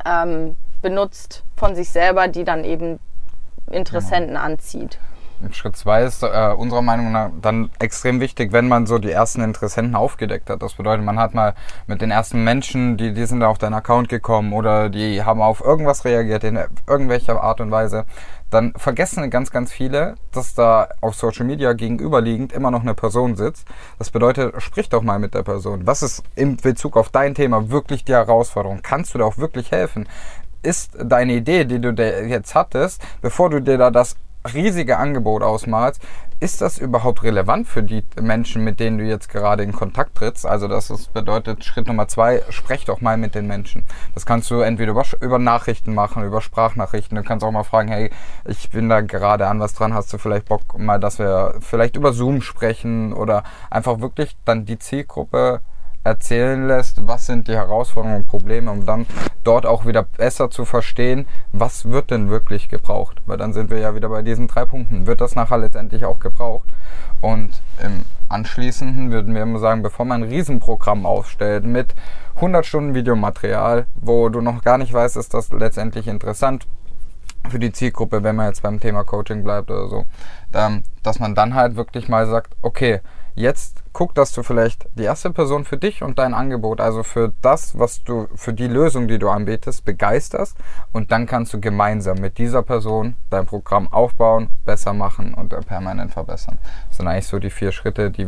ähm, 0.06 0.56
benutzt 0.82 1.44
von 1.56 1.76
sich 1.76 1.90
selber, 1.90 2.28
die 2.28 2.44
dann 2.44 2.64
eben 2.64 3.00
Interessenten 3.70 4.36
ja. 4.36 4.42
anzieht. 4.42 5.00
Schritt 5.52 5.76
zwei 5.76 6.04
ist 6.04 6.24
äh, 6.24 6.54
unserer 6.58 6.82
Meinung 6.82 7.12
nach 7.12 7.30
dann 7.42 7.70
extrem 7.80 8.20
wichtig, 8.20 8.52
wenn 8.52 8.68
man 8.68 8.88
so 8.88 8.98
die 8.98 9.12
ersten 9.12 9.42
Interessenten 9.42 9.96
aufgedeckt 9.96 10.50
hat. 10.50 10.62
Das 10.62 10.74
bedeutet, 10.74 11.06
man 11.06 11.20
hat 11.20 11.34
mal 11.34 11.54
mit 11.86 12.02
den 12.02 12.12
ersten 12.12 12.44
Menschen, 12.44 12.98
die, 12.98 13.14
die 13.14 13.26
sind 13.26 13.44
auf 13.44 13.58
deinen 13.58 13.76
Account 13.76 14.10
gekommen 14.10 14.54
oder 14.54 14.90
die 14.90 15.24
haben 15.24 15.42
auf 15.42 15.62
irgendwas 15.62 16.06
reagiert 16.06 16.44
in 16.44 16.60
irgendwelcher 16.88 17.42
Art 17.42 17.62
und 17.62 17.72
Weise. 17.72 18.06
Dann 18.50 18.74
vergessen 18.78 19.30
ganz, 19.30 19.52
ganz 19.52 19.72
viele, 19.72 20.16
dass 20.32 20.56
da 20.56 20.88
auf 21.02 21.16
Social 21.16 21.46
Media 21.46 21.74
gegenüberliegend 21.74 22.54
immer 22.54 22.72
noch 22.72 22.82
eine 22.82 22.94
Person 22.94 23.36
sitzt. 23.36 23.68
Das 24.00 24.10
bedeutet, 24.10 24.56
sprich 24.62 24.90
doch 24.90 25.04
mal 25.04 25.20
mit 25.20 25.34
der 25.34 25.44
Person. 25.44 25.86
Was 25.86 26.02
ist 26.02 26.24
in 26.36 26.58
Bezug 26.58 26.96
auf 26.96 27.10
dein 27.10 27.36
Thema 27.36 27.70
wirklich 27.70 28.06
die 28.06 28.14
Herausforderung? 28.14 28.80
Kannst 28.82 29.14
du 29.14 29.20
da 29.20 29.26
auch 29.26 29.38
wirklich 29.38 29.72
helfen? 29.72 30.08
ist 30.64 30.98
deine 31.02 31.34
Idee, 31.34 31.66
die 31.66 31.80
du 31.80 31.92
jetzt 31.92 32.56
hattest, 32.56 33.02
bevor 33.22 33.50
du 33.50 33.62
dir 33.62 33.78
da 33.78 33.90
das 33.90 34.18
riesige 34.54 34.98
Angebot 34.98 35.44
ausmalst, 35.44 36.02
ist 36.40 36.62
das 36.62 36.78
überhaupt 36.78 37.24
relevant 37.24 37.68
für 37.68 37.82
die 37.82 38.04
Menschen, 38.22 38.64
mit 38.64 38.80
denen 38.80 39.00
du 39.00 39.04
jetzt 39.04 39.28
gerade 39.30 39.64
in 39.64 39.72
Kontakt 39.72 40.16
trittst? 40.16 40.46
Also 40.46 40.68
das 40.68 40.92
ist, 40.92 41.12
bedeutet 41.14 41.64
Schritt 41.66 41.88
Nummer 41.88 42.08
zwei, 42.08 42.44
sprech 42.50 42.86
doch 42.86 43.02
mal 43.02 43.18
mit 43.18 43.34
den 43.34 43.48
Menschen. 43.48 43.86
Das 44.14 44.26
kannst 44.26 44.52
du 44.52 44.60
entweder 44.60 44.92
über, 44.92 45.04
über 45.20 45.40
Nachrichten 45.40 45.96
machen, 45.96 46.24
über 46.24 46.42
Sprachnachrichten. 46.42 47.16
Du 47.16 47.24
kannst 47.24 47.44
auch 47.44 47.52
mal 47.52 47.64
fragen, 47.64 47.90
hey, 47.90 48.12
ich 48.46 48.70
bin 48.70 48.88
da 48.88 49.02
gerade 49.02 49.48
an 49.48 49.60
was 49.60 49.74
dran, 49.74 49.96
hast 49.96 50.14
du 50.14 50.20
vielleicht 50.20 50.48
Bock 50.48 50.78
mal, 50.78 51.00
dass 51.00 51.18
wir 51.18 51.56
vielleicht 51.60 51.96
über 51.96 52.14
Zoom 52.14 52.42
sprechen 52.42 53.14
oder 53.14 53.44
einfach 53.72 54.00
wirklich 54.00 54.38
dann 54.46 54.66
die 54.66 54.78
Zielgruppe 54.78 55.62
erzählen 56.08 56.68
lässt, 56.68 57.06
was 57.06 57.26
sind 57.26 57.48
die 57.48 57.56
Herausforderungen 57.56 58.22
und 58.22 58.28
Probleme, 58.28 58.72
um 58.72 58.86
dann 58.86 59.06
dort 59.44 59.66
auch 59.66 59.86
wieder 59.86 60.04
besser 60.04 60.50
zu 60.50 60.64
verstehen, 60.64 61.28
was 61.52 61.90
wird 61.90 62.12
denn 62.12 62.30
wirklich 62.30 62.70
gebraucht. 62.70 63.22
Weil 63.26 63.38
dann 63.38 63.52
sind 63.52 63.70
wir 63.70 63.80
ja 63.80 63.94
wieder 63.94 64.08
bei 64.08 64.22
diesen 64.22 64.48
drei 64.48 64.66
Punkten. 64.66 65.06
Wird 65.06 65.20
das 65.20 65.36
nachher 65.36 65.58
letztendlich 65.58 66.06
auch 66.06 66.20
gebraucht? 66.20 66.70
Und 67.20 67.62
im 67.84 68.06
Anschließenden 68.30 69.12
würden 69.12 69.36
wir 69.36 69.44
immer 69.44 69.60
sagen, 69.60 69.84
bevor 69.84 70.06
man 70.06 70.24
ein 70.24 70.30
Riesenprogramm 70.30 71.06
aufstellt 71.06 71.66
mit 71.66 71.94
100 72.36 72.66
Stunden 72.66 72.94
Videomaterial, 72.96 73.86
wo 73.96 74.30
du 74.30 74.40
noch 74.42 74.64
gar 74.64 74.78
nicht 74.78 74.94
weißt, 74.94 75.18
ist 75.18 75.34
das 75.34 75.52
letztendlich 75.52 76.08
interessant 76.08 76.68
für 77.50 77.60
die 77.60 77.72
Zielgruppe, 77.72 78.24
wenn 78.24 78.36
man 78.36 78.48
jetzt 78.48 78.62
beim 78.62 78.80
Thema 78.80 79.04
Coaching 79.04 79.44
bleibt 79.44 79.72
oder 79.72 79.88
so, 79.88 80.06
dass 81.04 81.20
man 81.20 81.36
dann 81.36 81.54
halt 81.54 81.76
wirklich 81.76 82.10
mal 82.10 82.28
sagt, 82.28 82.56
okay, 82.62 83.02
Jetzt 83.38 83.84
guck, 83.98 84.14
dass 84.14 84.32
du 84.32 84.44
vielleicht 84.44 84.88
die 84.94 85.06
erste 85.06 85.32
Person 85.32 85.66
für 85.66 85.78
dich 85.78 86.04
und 86.04 86.20
dein 86.20 86.36
Angebot, 86.36 86.82
also 86.82 87.02
für 87.02 87.34
das, 87.42 87.80
was 87.80 88.04
du, 88.04 88.28
für 88.36 88.54
die 88.54 88.68
Lösung, 88.68 89.08
die 89.08 89.18
du 89.18 89.28
anbietest, 89.28 89.86
begeisterst. 89.86 90.56
Und 90.94 91.12
dann 91.12 91.26
kannst 91.26 91.52
du 91.56 91.60
gemeinsam 91.60 92.20
mit 92.20 92.38
dieser 92.38 92.62
Person 92.62 93.16
dein 93.32 93.48
Programm 93.48 93.92
aufbauen, 93.92 94.50
besser 94.66 94.94
machen 94.94 95.34
und 95.34 95.50
permanent 95.66 96.14
verbessern. 96.14 96.60
Das 96.90 96.98
sind 96.98 97.08
eigentlich 97.08 97.26
so 97.26 97.40
die 97.40 97.50
vier 97.50 97.72
Schritte, 97.72 98.12
die, 98.12 98.28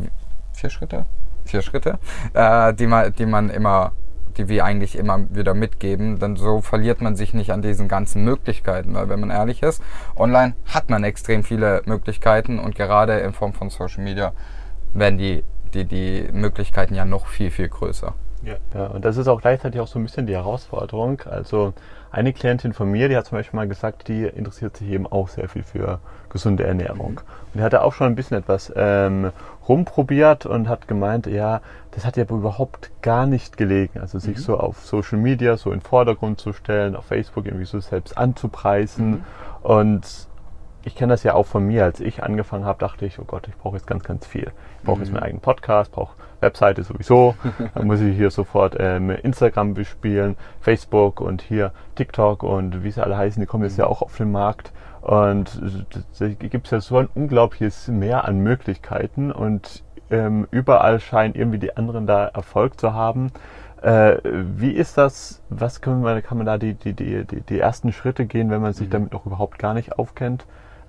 vier 0.54 0.72
Schritte? 0.72 1.06
Vier 1.46 1.62
Schritte, 1.62 2.00
äh, 2.34 2.74
die 2.74 2.88
man, 2.88 3.14
die 3.14 3.28
man 3.28 3.52
immer 3.52 3.92
die 4.38 4.48
wir 4.48 4.64
eigentlich 4.64 4.98
immer 4.98 5.20
wieder 5.36 5.54
mitgeben, 5.54 6.18
denn 6.18 6.36
so 6.36 6.62
verliert 6.62 7.02
man 7.02 7.16
sich 7.16 7.34
nicht 7.34 7.52
an 7.52 7.62
diesen 7.62 7.88
ganzen 7.90 8.24
Möglichkeiten, 8.24 8.94
weil 8.94 9.10
wenn 9.10 9.20
man 9.20 9.32
ehrlich 9.32 9.62
ist, 9.62 9.84
online 10.16 10.56
hat 10.66 10.90
man 10.90 11.04
extrem 11.04 11.44
viele 11.44 11.82
Möglichkeiten 11.86 12.58
und 12.58 12.74
gerade 12.76 13.20
in 13.20 13.34
Form 13.34 13.54
von 13.54 13.70
Social 13.70 14.04
Media 14.04 14.32
werden 14.94 15.18
die, 15.18 15.44
die, 15.74 15.86
die 15.86 16.30
Möglichkeiten 16.32 16.96
ja 16.96 17.06
noch 17.06 17.28
viel, 17.28 17.52
viel 17.52 17.70
größer. 17.70 18.14
Ja. 18.44 18.56
ja, 18.74 18.88
und 18.88 19.04
das 19.04 19.18
ist 19.18 19.28
auch 19.28 19.42
gleichzeitig 19.42 19.82
auch 19.82 19.88
so 19.88 20.00
ein 20.00 20.04
bisschen 20.04 20.26
die 20.26 20.34
Herausforderung. 20.36 21.22
Also 21.30 21.74
eine 22.12 22.34
Klientin 22.34 22.74
von 22.74 22.90
mir, 22.90 23.10
die 23.10 23.18
hat 23.18 23.26
zum 23.26 23.38
Beispiel 23.38 23.58
mal 23.58 23.68
gesagt, 23.68 24.08
die 24.08 24.24
interessiert 24.24 24.78
sich 24.78 24.90
eben 24.90 25.06
auch 25.06 25.28
sehr 25.28 25.50
viel 25.50 25.64
für 25.64 26.00
gesunde 26.30 26.64
Ernährung. 26.64 27.18
Und 27.18 27.56
die 27.56 27.62
hatte 27.62 27.84
auch 27.84 27.94
schon 27.94 28.08
ein 28.08 28.16
bisschen 28.16 28.38
etwas 28.38 28.72
ähm, 28.76 29.32
rumprobiert 29.68 30.46
und 30.46 30.70
hat 30.70 30.88
gemeint, 30.88 31.28
ja, 31.28 31.62
das 31.92 32.06
hat 32.06 32.18
ihr 32.18 32.24
aber 32.24 32.36
überhaupt 32.36 32.92
gar 33.02 33.26
nicht 33.26 33.58
gelegen. 33.58 34.00
Also 34.00 34.20
sich 34.20 34.38
mhm. 34.38 34.42
so 34.42 34.58
auf 34.58 34.86
Social 34.86 35.20
Media 35.20 35.58
so 35.58 35.72
in 35.72 35.80
den 35.80 35.86
Vordergrund 35.86 36.40
zu 36.40 36.54
stellen, 36.54 36.96
auf 36.96 37.06
Facebook 37.06 37.46
irgendwie 37.46 37.66
so 37.66 37.80
selbst 37.80 38.18
anzupreisen. 38.18 39.10
Mhm. 39.10 39.24
Und 39.62 40.29
ich 40.84 40.96
kenne 40.96 41.14
das 41.14 41.24
ja 41.24 41.34
auch 41.34 41.46
von 41.46 41.66
mir. 41.66 41.84
Als 41.84 42.00
ich 42.00 42.24
angefangen 42.24 42.66
habe, 42.66 42.80
dachte 42.80 43.06
ich, 43.06 43.20
oh 43.20 43.26
Gott, 43.26 43.48
ich 43.48 43.56
brauche 43.56 43.76
jetzt 43.76 43.88
ganz, 43.88 44.04
ganz 44.04 44.26
viel. 44.26 44.52
Ich 44.80 44.86
brauche 44.86 44.98
mhm. 44.98 45.04
jetzt 45.04 45.14
meinen 45.14 45.24
eigenen 45.24 45.42
Podcast, 45.42 45.92
brauche 45.92 46.16
Webseite 46.40 46.84
sowieso. 46.84 47.36
Dann 47.76 47.88
muss 47.88 48.02
ich 48.02 48.16
hier 48.16 48.32
sofort 48.32 48.76
ähm, 48.80 49.10
Instagram 49.10 49.74
bespielen, 49.74 50.38
Facebook 50.62 51.22
und 51.22 51.42
hier 51.42 51.72
TikTok 51.96 52.44
und 52.44 52.84
wie 52.84 52.92
sie 52.92 53.04
alle 53.04 53.18
heißen, 53.18 53.42
die 53.42 53.48
kommen 53.48 53.64
jetzt 53.64 53.78
ja 53.78 53.86
mhm. 53.86 53.92
auch 53.92 54.02
auf 54.02 54.18
den 54.18 54.32
Markt. 54.32 54.72
Und 55.02 55.62
da 56.20 56.28
gibt 56.28 56.66
es 56.66 56.72
ja 56.72 56.82
so 56.82 56.98
ein 56.98 57.08
unglaubliches 57.14 57.88
Mehr 57.88 58.26
an 58.26 58.40
Möglichkeiten 58.40 59.32
und 59.32 59.84
ähm, 60.12 60.48
überall 60.52 61.00
scheinen 61.00 61.36
irgendwie 61.36 61.60
die 61.60 61.78
anderen 61.78 62.06
da 62.06 62.26
Erfolg 62.26 62.80
zu 62.80 62.94
haben. 62.94 63.32
Äh, 63.82 64.18
wie 64.24 64.72
ist 64.72 64.98
das? 64.98 65.42
Was 65.50 65.80
kann 65.80 66.02
man, 66.02 66.22
kann 66.22 66.38
man 66.38 66.46
da 66.46 66.58
die, 66.58 66.74
die, 66.74 66.94
die, 66.94 67.24
die, 67.24 67.60
ersten 67.60 67.94
Schritte 67.94 68.26
gehen, 68.26 68.50
wenn 68.50 68.62
man 68.62 68.74
sich 68.74 68.88
mhm. 68.88 68.92
damit 68.92 69.14
noch 69.14 69.26
überhaupt 69.26 69.58
gar 69.58 69.74
nicht 69.74 69.98
aufkennt? 69.98 70.46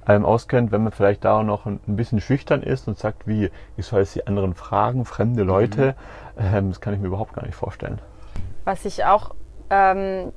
Ähm, 0.06 0.24
auskennt, 0.24 0.72
wenn 0.72 0.82
man 0.82 0.92
vielleicht 0.92 1.24
da 1.24 1.42
noch 1.42 1.66
ein, 1.66 1.80
ein, 1.86 1.96
bisschen 1.96 2.20
schüchtern 2.20 2.62
ist 2.62 2.88
und 2.88 2.98
sagt, 2.98 3.26
wie, 3.26 3.50
ich 3.76 3.86
soll 3.86 4.00
jetzt 4.00 4.14
die 4.14 4.26
anderen 4.26 4.54
fragen, 4.54 5.04
fremde 5.04 5.42
Leute, 5.42 5.94
mhm. 6.36 6.54
ähm, 6.54 6.68
das 6.70 6.80
kann 6.80 6.94
ich 6.94 7.00
mir 7.00 7.08
überhaupt 7.08 7.34
gar 7.34 7.44
nicht 7.44 7.54
vorstellen. 7.54 8.00
Was 8.64 8.84
ich 8.84 9.04
auch 9.04 9.34
ähm, 9.68 10.32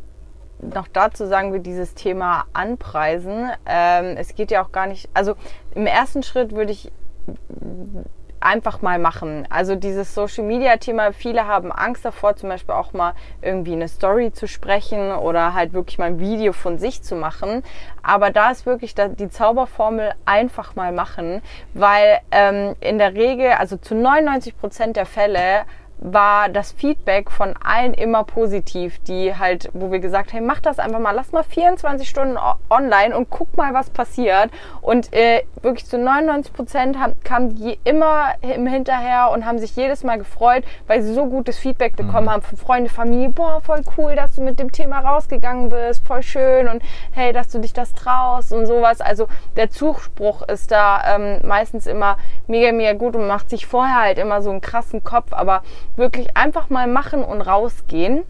noch 0.60 0.88
dazu 0.88 1.26
sagen 1.26 1.54
will, 1.54 1.60
dieses 1.60 1.94
Thema 1.94 2.46
Anpreisen. 2.54 3.50
Ähm, 3.66 4.18
es 4.18 4.36
geht 4.36 4.52
ja 4.52 4.64
auch 4.64 4.72
gar 4.72 4.88
nicht, 4.88 5.10
also 5.14 5.36
im 5.76 5.86
ersten 5.86 6.24
Schritt 6.24 6.54
würde 6.54 6.72
ich 6.72 6.92
einfach 8.44 8.82
mal 8.82 9.00
machen. 9.00 9.48
Also 9.50 9.76
dieses 9.76 10.14
Social 10.14 10.44
Media 10.44 10.78
Thema, 10.78 11.14
viele 11.14 11.48
haben 11.48 11.72
Angst 11.72 12.06
davor, 12.06 12.36
zum 12.36 12.50
Beispiel 12.50 12.76
auch 12.76 12.94
mal 12.94 13.14
irgendwie 13.42 13.74
eine 13.74 13.88
Story 13.88 14.32
zu 14.32 14.48
sprechen 14.48 15.12
oder 15.12 15.54
halt 15.54 15.74
wirklich 15.74 15.98
mal 15.98 16.06
ein 16.06 16.20
Video 16.20 16.54
von 16.54 16.78
sich 16.78 17.02
zu 17.04 17.16
machen. 17.16 17.64
Aber 18.02 18.30
da 18.32 18.52
ist 18.52 18.66
wirklich 18.66 18.96
die 18.96 19.30
Zauberformel 19.30 20.14
einfach 20.26 20.76
mal 20.76 20.92
machen, 20.92 21.42
weil 21.74 22.20
ähm, 22.32 22.76
in 22.80 22.98
der 22.98 23.14
Regel, 23.14 23.52
also 23.52 23.78
zu 23.78 23.96
99 23.96 24.58
Prozent 24.58 24.98
der 24.98 25.06
Fälle 25.06 25.64
war 26.04 26.50
das 26.50 26.74
Feedback 26.74 27.32
von 27.32 27.56
allen 27.64 27.94
immer 27.94 28.26
positiv, 28.26 29.00
die 29.04 29.36
halt, 29.36 29.70
wo 29.74 29.90
wir 29.90 30.00
gesagt 30.00 30.34
haben, 30.34 30.46
mach 30.46 30.60
das 30.60 30.78
einfach 30.78 31.00
mal, 31.00 31.12
lass 31.12 31.32
mal 31.32 31.44
24 31.44 32.08
Stunden 32.08 32.38
online 32.70 33.16
und 33.16 33.30
guck 33.30 33.56
mal, 33.56 33.74
was 33.74 33.90
passiert. 33.90 34.52
Und 34.82 35.14
äh, 35.14 35.44
wirklich 35.62 35.86
zu 35.86 35.98
99 35.98 36.54
Prozent 36.54 36.98
kamen 37.24 37.56
die 37.56 37.80
immer 37.86 38.34
im 38.42 38.68
Hinterher 38.68 39.32
und 39.32 39.46
haben 39.46 39.60
sich 39.60 39.78
jedes 39.78 40.04
Mal 40.04 40.18
gefreut, 40.18 40.66
weil 40.88 41.02
sie 41.02 41.14
so 41.14 41.26
gutes 41.26 41.58
Feedback 41.58 41.96
bekommen 41.96 42.26
mhm. 42.26 42.32
haben 42.32 42.42
von 42.42 42.58
Freunde, 42.58 42.90
Familie. 42.90 43.30
Boah, 43.30 43.62
voll 43.62 43.82
cool, 43.98 44.16
dass 44.16 44.36
du 44.36 44.42
mit 44.42 44.60
dem 44.60 44.74
Thema 44.74 45.00
rausgegangen 45.00 45.70
bist, 45.70 46.06
voll 46.06 46.22
schön 46.22 46.68
und 46.68 46.84
hey, 47.12 47.32
dass 47.32 47.48
du 47.48 47.60
dich 47.60 47.72
das 47.72 47.94
traust 47.94 48.52
und 48.52 48.66
sowas. 48.66 49.00
Also 49.00 49.28
der 49.56 49.70
Zuspruch 49.70 50.42
ist 50.44 50.72
da 50.72 51.16
ähm, 51.16 51.40
meistens 51.48 51.88
immer 51.88 52.18
mega, 52.48 52.74
mega 52.74 52.92
gut 52.92 53.16
und 53.16 53.26
macht 53.26 53.50
sich 53.50 53.66
vorher 53.66 54.02
halt 54.02 54.18
immer 54.18 54.42
so 54.42 54.50
einen 54.50 54.60
krassen 54.60 55.04
Kopf, 55.06 55.32
aber 55.32 55.64
wirklich 55.96 56.36
einfach 56.36 56.70
mal 56.70 56.88
machen 56.88 57.24
und 57.24 57.42
rausgehen. 57.42 58.24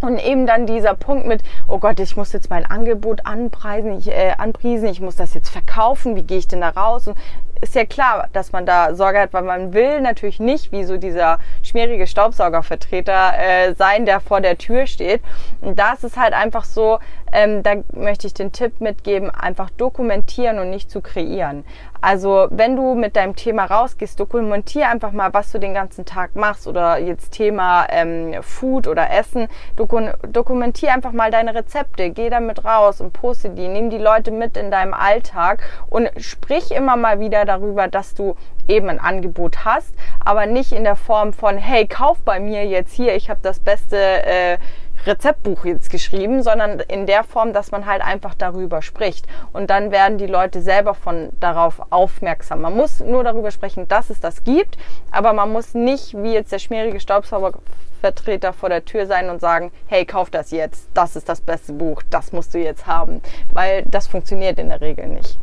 Und 0.00 0.18
eben 0.18 0.46
dann 0.46 0.66
dieser 0.66 0.94
Punkt 0.94 1.28
mit, 1.28 1.42
oh 1.68 1.78
Gott, 1.78 2.00
ich 2.00 2.16
muss 2.16 2.32
jetzt 2.32 2.50
mein 2.50 2.66
Angebot 2.66 3.24
anpreisen, 3.24 3.96
ich, 3.96 4.08
äh, 4.08 4.34
anpriesen, 4.36 4.88
ich 4.88 5.00
muss 5.00 5.14
das 5.14 5.32
jetzt 5.32 5.48
verkaufen, 5.48 6.16
wie 6.16 6.24
gehe 6.24 6.38
ich 6.38 6.48
denn 6.48 6.60
da 6.60 6.70
raus? 6.70 7.06
Und 7.06 7.16
ist 7.62 7.76
ja 7.76 7.84
klar, 7.84 8.28
dass 8.32 8.52
man 8.52 8.66
da 8.66 8.94
Sorge 8.94 9.20
hat, 9.20 9.32
weil 9.32 9.44
man 9.44 9.72
will 9.72 10.00
natürlich 10.00 10.40
nicht 10.40 10.72
wie 10.72 10.84
so 10.84 10.96
dieser 10.96 11.38
schmierige 11.62 12.08
Staubsaugervertreter 12.08 13.32
äh, 13.38 13.74
sein, 13.74 14.04
der 14.04 14.20
vor 14.20 14.40
der 14.40 14.58
Tür 14.58 14.86
steht. 14.86 15.22
Und 15.60 15.78
da 15.78 15.92
ist 15.92 16.02
es 16.02 16.16
halt 16.16 16.34
einfach 16.34 16.64
so, 16.64 16.98
ähm, 17.32 17.62
da 17.62 17.76
möchte 17.92 18.26
ich 18.26 18.34
den 18.34 18.52
Tipp 18.52 18.80
mitgeben, 18.80 19.30
einfach 19.30 19.70
dokumentieren 19.70 20.58
und 20.58 20.70
nicht 20.70 20.90
zu 20.90 21.00
kreieren. 21.00 21.64
Also 22.04 22.48
wenn 22.50 22.74
du 22.74 22.96
mit 22.96 23.14
deinem 23.14 23.36
Thema 23.36 23.64
rausgehst, 23.64 24.18
dokumentier 24.18 24.88
einfach 24.88 25.12
mal, 25.12 25.32
was 25.32 25.52
du 25.52 25.60
den 25.60 25.72
ganzen 25.72 26.04
Tag 26.04 26.34
machst 26.34 26.66
oder 26.66 26.98
jetzt 26.98 27.30
Thema 27.30 27.86
ähm, 27.90 28.42
Food 28.42 28.88
oder 28.88 29.08
Essen. 29.12 29.46
Doku 29.76 30.00
dokumentier 30.28 30.92
einfach 30.92 31.12
mal 31.12 31.30
deine 31.30 31.54
Rezepte, 31.54 32.10
geh 32.10 32.28
damit 32.28 32.64
raus 32.64 33.00
und 33.00 33.12
poste 33.12 33.50
die, 33.50 33.68
nimm 33.68 33.88
die 33.88 33.98
Leute 33.98 34.32
mit 34.32 34.56
in 34.56 34.72
deinem 34.72 34.94
Alltag 34.94 35.62
und 35.90 36.10
sprich 36.16 36.72
immer 36.72 36.96
mal 36.96 37.20
wieder 37.20 37.44
darüber, 37.52 37.88
dass 37.88 38.14
du 38.14 38.36
eben 38.68 38.88
ein 38.88 39.00
Angebot 39.00 39.64
hast, 39.64 39.94
aber 40.24 40.46
nicht 40.46 40.72
in 40.72 40.84
der 40.84 40.96
Form 40.96 41.32
von, 41.32 41.58
hey, 41.58 41.86
kauf 41.86 42.18
bei 42.22 42.40
mir 42.40 42.66
jetzt 42.66 42.92
hier, 42.92 43.14
ich 43.14 43.30
habe 43.30 43.40
das 43.42 43.60
beste 43.60 43.96
äh, 43.96 44.58
Rezeptbuch 45.06 45.64
jetzt 45.64 45.90
geschrieben, 45.90 46.42
sondern 46.42 46.78
in 46.80 47.06
der 47.06 47.24
Form, 47.24 47.52
dass 47.52 47.72
man 47.72 47.86
halt 47.86 48.02
einfach 48.02 48.34
darüber 48.34 48.82
spricht. 48.82 49.26
Und 49.52 49.70
dann 49.70 49.90
werden 49.90 50.16
die 50.18 50.26
Leute 50.26 50.62
selber 50.62 50.94
von 50.94 51.30
darauf 51.40 51.82
aufmerksam. 51.90 52.60
Man 52.60 52.76
muss 52.76 53.00
nur 53.00 53.24
darüber 53.24 53.50
sprechen, 53.50 53.88
dass 53.88 54.10
es 54.10 54.20
das 54.20 54.44
gibt, 54.44 54.78
aber 55.10 55.32
man 55.32 55.50
muss 55.50 55.74
nicht, 55.74 56.14
wie 56.22 56.34
jetzt 56.34 56.52
der 56.52 56.60
schmierige 56.60 57.00
Staubsauger 57.00 57.52
Vertreter 58.00 58.52
vor 58.52 58.68
der 58.68 58.84
Tür 58.84 59.06
sein 59.06 59.30
und 59.30 59.40
sagen, 59.40 59.70
hey, 59.86 60.04
kauf 60.04 60.28
das 60.28 60.50
jetzt, 60.50 60.88
das 60.92 61.14
ist 61.14 61.28
das 61.28 61.40
beste 61.40 61.72
Buch, 61.72 62.02
das 62.10 62.32
musst 62.32 62.52
du 62.52 62.58
jetzt 62.58 62.88
haben, 62.88 63.22
weil 63.52 63.84
das 63.84 64.08
funktioniert 64.08 64.58
in 64.58 64.70
der 64.70 64.80
Regel 64.80 65.06
nicht. 65.06 65.38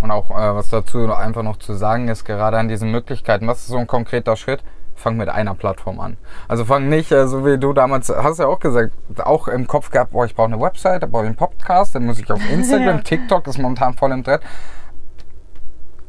Und 0.00 0.10
auch 0.10 0.30
äh, 0.30 0.54
was 0.54 0.68
dazu 0.68 1.12
einfach 1.12 1.42
noch 1.42 1.56
zu 1.56 1.74
sagen 1.74 2.08
ist, 2.08 2.24
gerade 2.24 2.58
an 2.58 2.68
diesen 2.68 2.90
Möglichkeiten, 2.90 3.46
was 3.46 3.60
ist 3.60 3.68
so 3.68 3.78
ein 3.78 3.86
konkreter 3.86 4.36
Schritt? 4.36 4.62
Fang 4.94 5.16
mit 5.16 5.28
einer 5.28 5.54
Plattform 5.54 6.00
an. 6.00 6.16
Also 6.48 6.64
fang 6.64 6.88
nicht, 6.88 7.12
äh, 7.12 7.26
so 7.28 7.44
wie 7.44 7.58
du 7.58 7.72
damals 7.72 8.08
hast 8.08 8.38
ja 8.38 8.46
auch 8.46 8.58
gesagt, 8.58 8.92
auch 9.18 9.48
im 9.48 9.66
Kopf 9.66 9.90
gehabt, 9.90 10.12
boah, 10.12 10.24
ich 10.24 10.34
brauche 10.34 10.48
eine 10.52 10.60
Website, 10.60 11.02
dann 11.02 11.10
brauche 11.10 11.24
ich 11.24 11.28
einen 11.28 11.36
Podcast, 11.36 11.94
dann 11.94 12.06
muss 12.06 12.18
ich 12.18 12.30
auf 12.30 12.40
Instagram, 12.52 13.04
TikTok 13.04 13.46
ist 13.46 13.58
momentan 13.58 13.94
voll 13.94 14.12
im 14.12 14.24
Trend. 14.24 14.42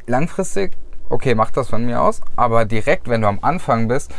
Langfristig, 0.06 0.76
okay, 1.08 1.34
mach 1.34 1.50
das 1.50 1.68
von 1.68 1.84
mir 1.84 2.00
aus, 2.00 2.20
aber 2.34 2.64
direkt, 2.64 3.08
wenn 3.08 3.22
du 3.22 3.28
am 3.28 3.38
Anfang 3.42 3.86
bist, 3.86 4.12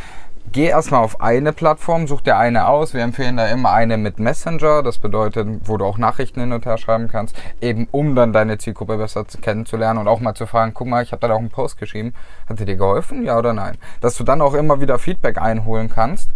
geh 0.52 0.66
erstmal 0.66 1.02
auf 1.02 1.20
eine 1.20 1.52
Plattform, 1.52 2.06
such 2.06 2.20
dir 2.20 2.36
eine 2.36 2.68
aus. 2.68 2.94
Wir 2.94 3.02
empfehlen 3.02 3.36
da 3.36 3.46
immer 3.46 3.72
eine 3.72 3.96
mit 3.96 4.18
Messenger, 4.18 4.82
das 4.82 4.98
bedeutet, 4.98 5.48
wo 5.64 5.76
du 5.76 5.84
auch 5.84 5.98
Nachrichten 5.98 6.40
hin 6.40 6.52
und 6.52 6.66
her 6.66 6.78
schreiben 6.78 7.08
kannst, 7.08 7.36
eben 7.60 7.88
um 7.90 8.14
dann 8.14 8.32
deine 8.32 8.58
Zielgruppe 8.58 8.98
besser 8.98 9.24
kennenzulernen 9.40 9.98
und 9.98 10.08
auch 10.08 10.20
mal 10.20 10.34
zu 10.34 10.46
fragen, 10.46 10.74
guck 10.74 10.86
mal, 10.86 11.02
ich 11.02 11.12
habe 11.12 11.26
da 11.26 11.34
auch 11.34 11.38
einen 11.38 11.50
Post 11.50 11.78
geschrieben, 11.78 12.14
hat 12.48 12.60
dir 12.60 12.76
geholfen, 12.76 13.24
ja 13.24 13.38
oder 13.38 13.52
nein? 13.52 13.78
Dass 14.00 14.16
du 14.16 14.24
dann 14.24 14.40
auch 14.42 14.54
immer 14.54 14.80
wieder 14.80 14.98
Feedback 14.98 15.38
einholen 15.38 15.88
kannst. 15.88 16.30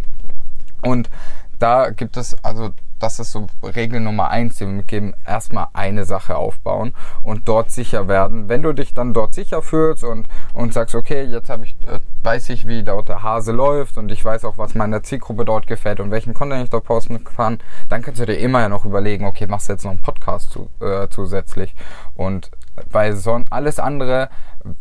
Und 0.81 1.09
da 1.59 1.89
gibt 1.89 2.17
es, 2.17 2.35
also 2.43 2.71
das 2.99 3.19
ist 3.19 3.31
so 3.31 3.47
Regel 3.63 3.99
Nummer 3.99 4.29
eins, 4.29 4.55
die 4.55 4.65
wir 4.65 4.73
mitgeben, 4.73 5.15
erstmal 5.25 5.67
eine 5.73 6.05
Sache 6.05 6.35
aufbauen 6.35 6.93
und 7.21 7.47
dort 7.47 7.71
sicher 7.71 8.07
werden. 8.07 8.49
Wenn 8.49 8.63
du 8.63 8.73
dich 8.73 8.93
dann 8.93 9.13
dort 9.13 9.33
sicher 9.33 9.61
fühlst 9.61 10.03
und, 10.03 10.27
und 10.53 10.73
sagst, 10.73 10.95
okay, 10.95 11.23
jetzt 11.23 11.49
habe 11.49 11.65
ich, 11.65 11.75
äh, 11.87 11.99
weiß 12.23 12.49
ich, 12.49 12.67
wie 12.67 12.83
dort 12.83 13.09
der 13.09 13.23
Hase 13.23 13.51
läuft 13.51 13.97
und 13.97 14.11
ich 14.11 14.23
weiß 14.23 14.45
auch, 14.45 14.57
was 14.57 14.75
meiner 14.75 15.03
Zielgruppe 15.03 15.45
dort 15.45 15.67
gefällt 15.67 15.99
und 15.99 16.11
welchen 16.11 16.33
Content 16.33 16.63
ich 16.63 16.69
dort 16.69 16.85
posten 16.85 17.23
kann, 17.23 17.59
dann 17.89 18.01
kannst 18.01 18.19
du 18.19 18.25
dir 18.25 18.37
immer 18.37 18.61
ja 18.61 18.69
noch 18.69 18.85
überlegen, 18.85 19.25
okay, 19.25 19.47
machst 19.47 19.69
du 19.69 19.73
jetzt 19.73 19.83
noch 19.83 19.91
einen 19.91 20.01
Podcast 20.01 20.51
zu, 20.51 20.69
äh, 20.79 21.07
zusätzlich 21.09 21.75
und 22.15 22.51
weil 22.91 23.15
son 23.15 23.45
alles 23.49 23.79
andere 23.79 24.29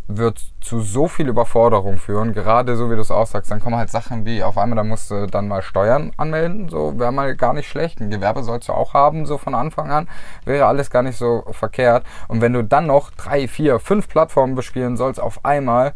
wird 0.08 0.40
zu 0.60 0.80
so 0.80 1.08
viel 1.08 1.28
Überforderung 1.28 1.98
führen, 1.98 2.32
gerade 2.32 2.76
so 2.76 2.90
wie 2.90 2.94
du 2.94 3.00
es 3.00 3.10
aussagst. 3.10 3.50
Dann 3.50 3.60
kommen 3.60 3.76
halt 3.76 3.90
Sachen 3.90 4.24
wie, 4.24 4.42
auf 4.42 4.58
einmal, 4.58 4.76
da 4.76 4.84
musst 4.84 5.10
du 5.10 5.26
dann 5.26 5.48
mal 5.48 5.62
Steuern 5.62 6.12
anmelden, 6.16 6.68
so 6.68 6.98
wäre 6.98 7.12
mal 7.12 7.34
gar 7.36 7.52
nicht 7.52 7.68
schlecht. 7.68 8.00
Ein 8.00 8.10
Gewerbe 8.10 8.42
sollst 8.42 8.68
du 8.68 8.72
auch 8.72 8.94
haben, 8.94 9.26
so 9.26 9.38
von 9.38 9.54
Anfang 9.54 9.90
an, 9.90 10.08
wäre 10.44 10.66
alles 10.66 10.90
gar 10.90 11.02
nicht 11.02 11.18
so 11.18 11.44
verkehrt. 11.50 12.04
Und 12.28 12.40
wenn 12.40 12.52
du 12.52 12.62
dann 12.62 12.86
noch 12.86 13.10
drei, 13.10 13.48
vier, 13.48 13.78
fünf 13.78 14.08
Plattformen 14.08 14.54
bespielen 14.54 14.96
sollst 14.96 15.20
auf 15.20 15.44
einmal, 15.44 15.94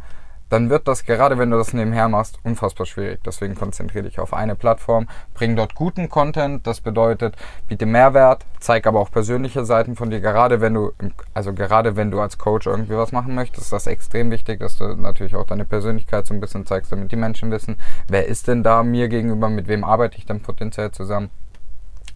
dann 0.51 0.69
wird 0.69 0.87
das, 0.89 1.05
gerade 1.05 1.39
wenn 1.39 1.51
du 1.51 1.57
das 1.57 1.73
nebenher 1.73 2.09
machst, 2.09 2.39
unfassbar 2.43 2.85
schwierig. 2.85 3.21
Deswegen 3.25 3.55
konzentriere 3.55 4.05
dich 4.05 4.19
auf 4.19 4.35
eine 4.35 4.57
Plattform, 4.57 5.09
bring 5.33 5.57
dort 5.57 5.75
guten 5.75 6.09
Content, 6.09 6.67
das 6.67 6.81
bedeutet, 6.81 7.37
biete 7.69 7.87
Mehrwert, 7.87 8.45
zeig 8.59 8.87
aber 8.87 9.01
auch 9.01 9.11
persönliche 9.11 9.65
Seiten 9.65 9.97
von 9.97 10.11
dir, 10.11 10.21
gerade 10.21 10.61
wenn 10.61 10.75
du, 10.75 10.93
also 11.33 11.55
gerade 11.55 11.97
wenn 11.97 12.11
du 12.11 12.21
als 12.21 12.37
Coach 12.37 12.67
irgendwie 12.67 12.97
was 12.97 13.13
machen 13.13 13.35
möchtest, 13.35 13.67
ist 13.67 13.73
das 13.73 13.87
extrem 13.87 14.31
wichtig, 14.31 14.61
dass 14.61 14.77
du 14.77 14.85
natürlich 14.97 15.37
auch 15.37 15.47
deine 15.47 15.65
Persönlichkeit 15.65 16.27
so 16.27 16.35
ein 16.35 16.41
bisschen 16.41 16.67
zeigst, 16.67 16.93
damit 16.93 17.13
die 17.13 17.17
Menschen 17.17 17.51
wissen, 17.51 17.79
wer 18.09 18.27
ist 18.27 18.49
denn 18.49 18.63
da 18.63 18.83
mir 18.83 19.09
gegenüber, 19.09 19.49
mit 19.49 19.69
wem 19.69 19.85
arbeite 19.85 20.19
ich 20.19 20.27
denn 20.27 20.43
potenziell 20.43 20.91
zusammen. 20.91 21.31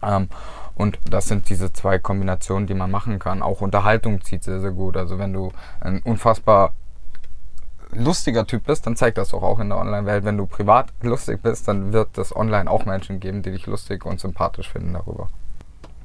Ähm, 0.03 0.27
und 0.75 0.99
das 1.09 1.27
sind 1.27 1.49
diese 1.49 1.71
zwei 1.71 1.99
Kombinationen, 1.99 2.67
die 2.67 2.73
man 2.73 2.91
machen 2.91 3.17
kann. 3.17 3.41
Auch 3.41 3.61
Unterhaltung 3.61 4.21
zieht 4.21 4.43
sehr, 4.43 4.59
sehr 4.59 4.71
gut. 4.71 4.97
Also 4.97 5.17
wenn 5.17 5.31
du 5.31 5.53
ein 5.79 6.01
unfassbar 6.03 6.73
lustiger 7.91 8.45
Typ 8.45 8.65
bist, 8.65 8.85
dann 8.85 8.95
zeigt 8.95 9.17
das 9.17 9.33
auch, 9.33 9.43
auch 9.43 9.59
in 9.59 9.69
der 9.69 9.77
Online-Welt. 9.77 10.25
Wenn 10.25 10.37
du 10.37 10.45
privat 10.45 10.87
lustig 11.01 11.41
bist, 11.41 11.67
dann 11.67 11.93
wird 11.93 12.17
es 12.17 12.35
online 12.35 12.69
auch 12.69 12.85
Menschen 12.85 13.19
geben, 13.19 13.41
die 13.41 13.51
dich 13.51 13.65
lustig 13.65 14.05
und 14.05 14.19
sympathisch 14.19 14.69
finden 14.69 14.93
darüber. 14.93 15.29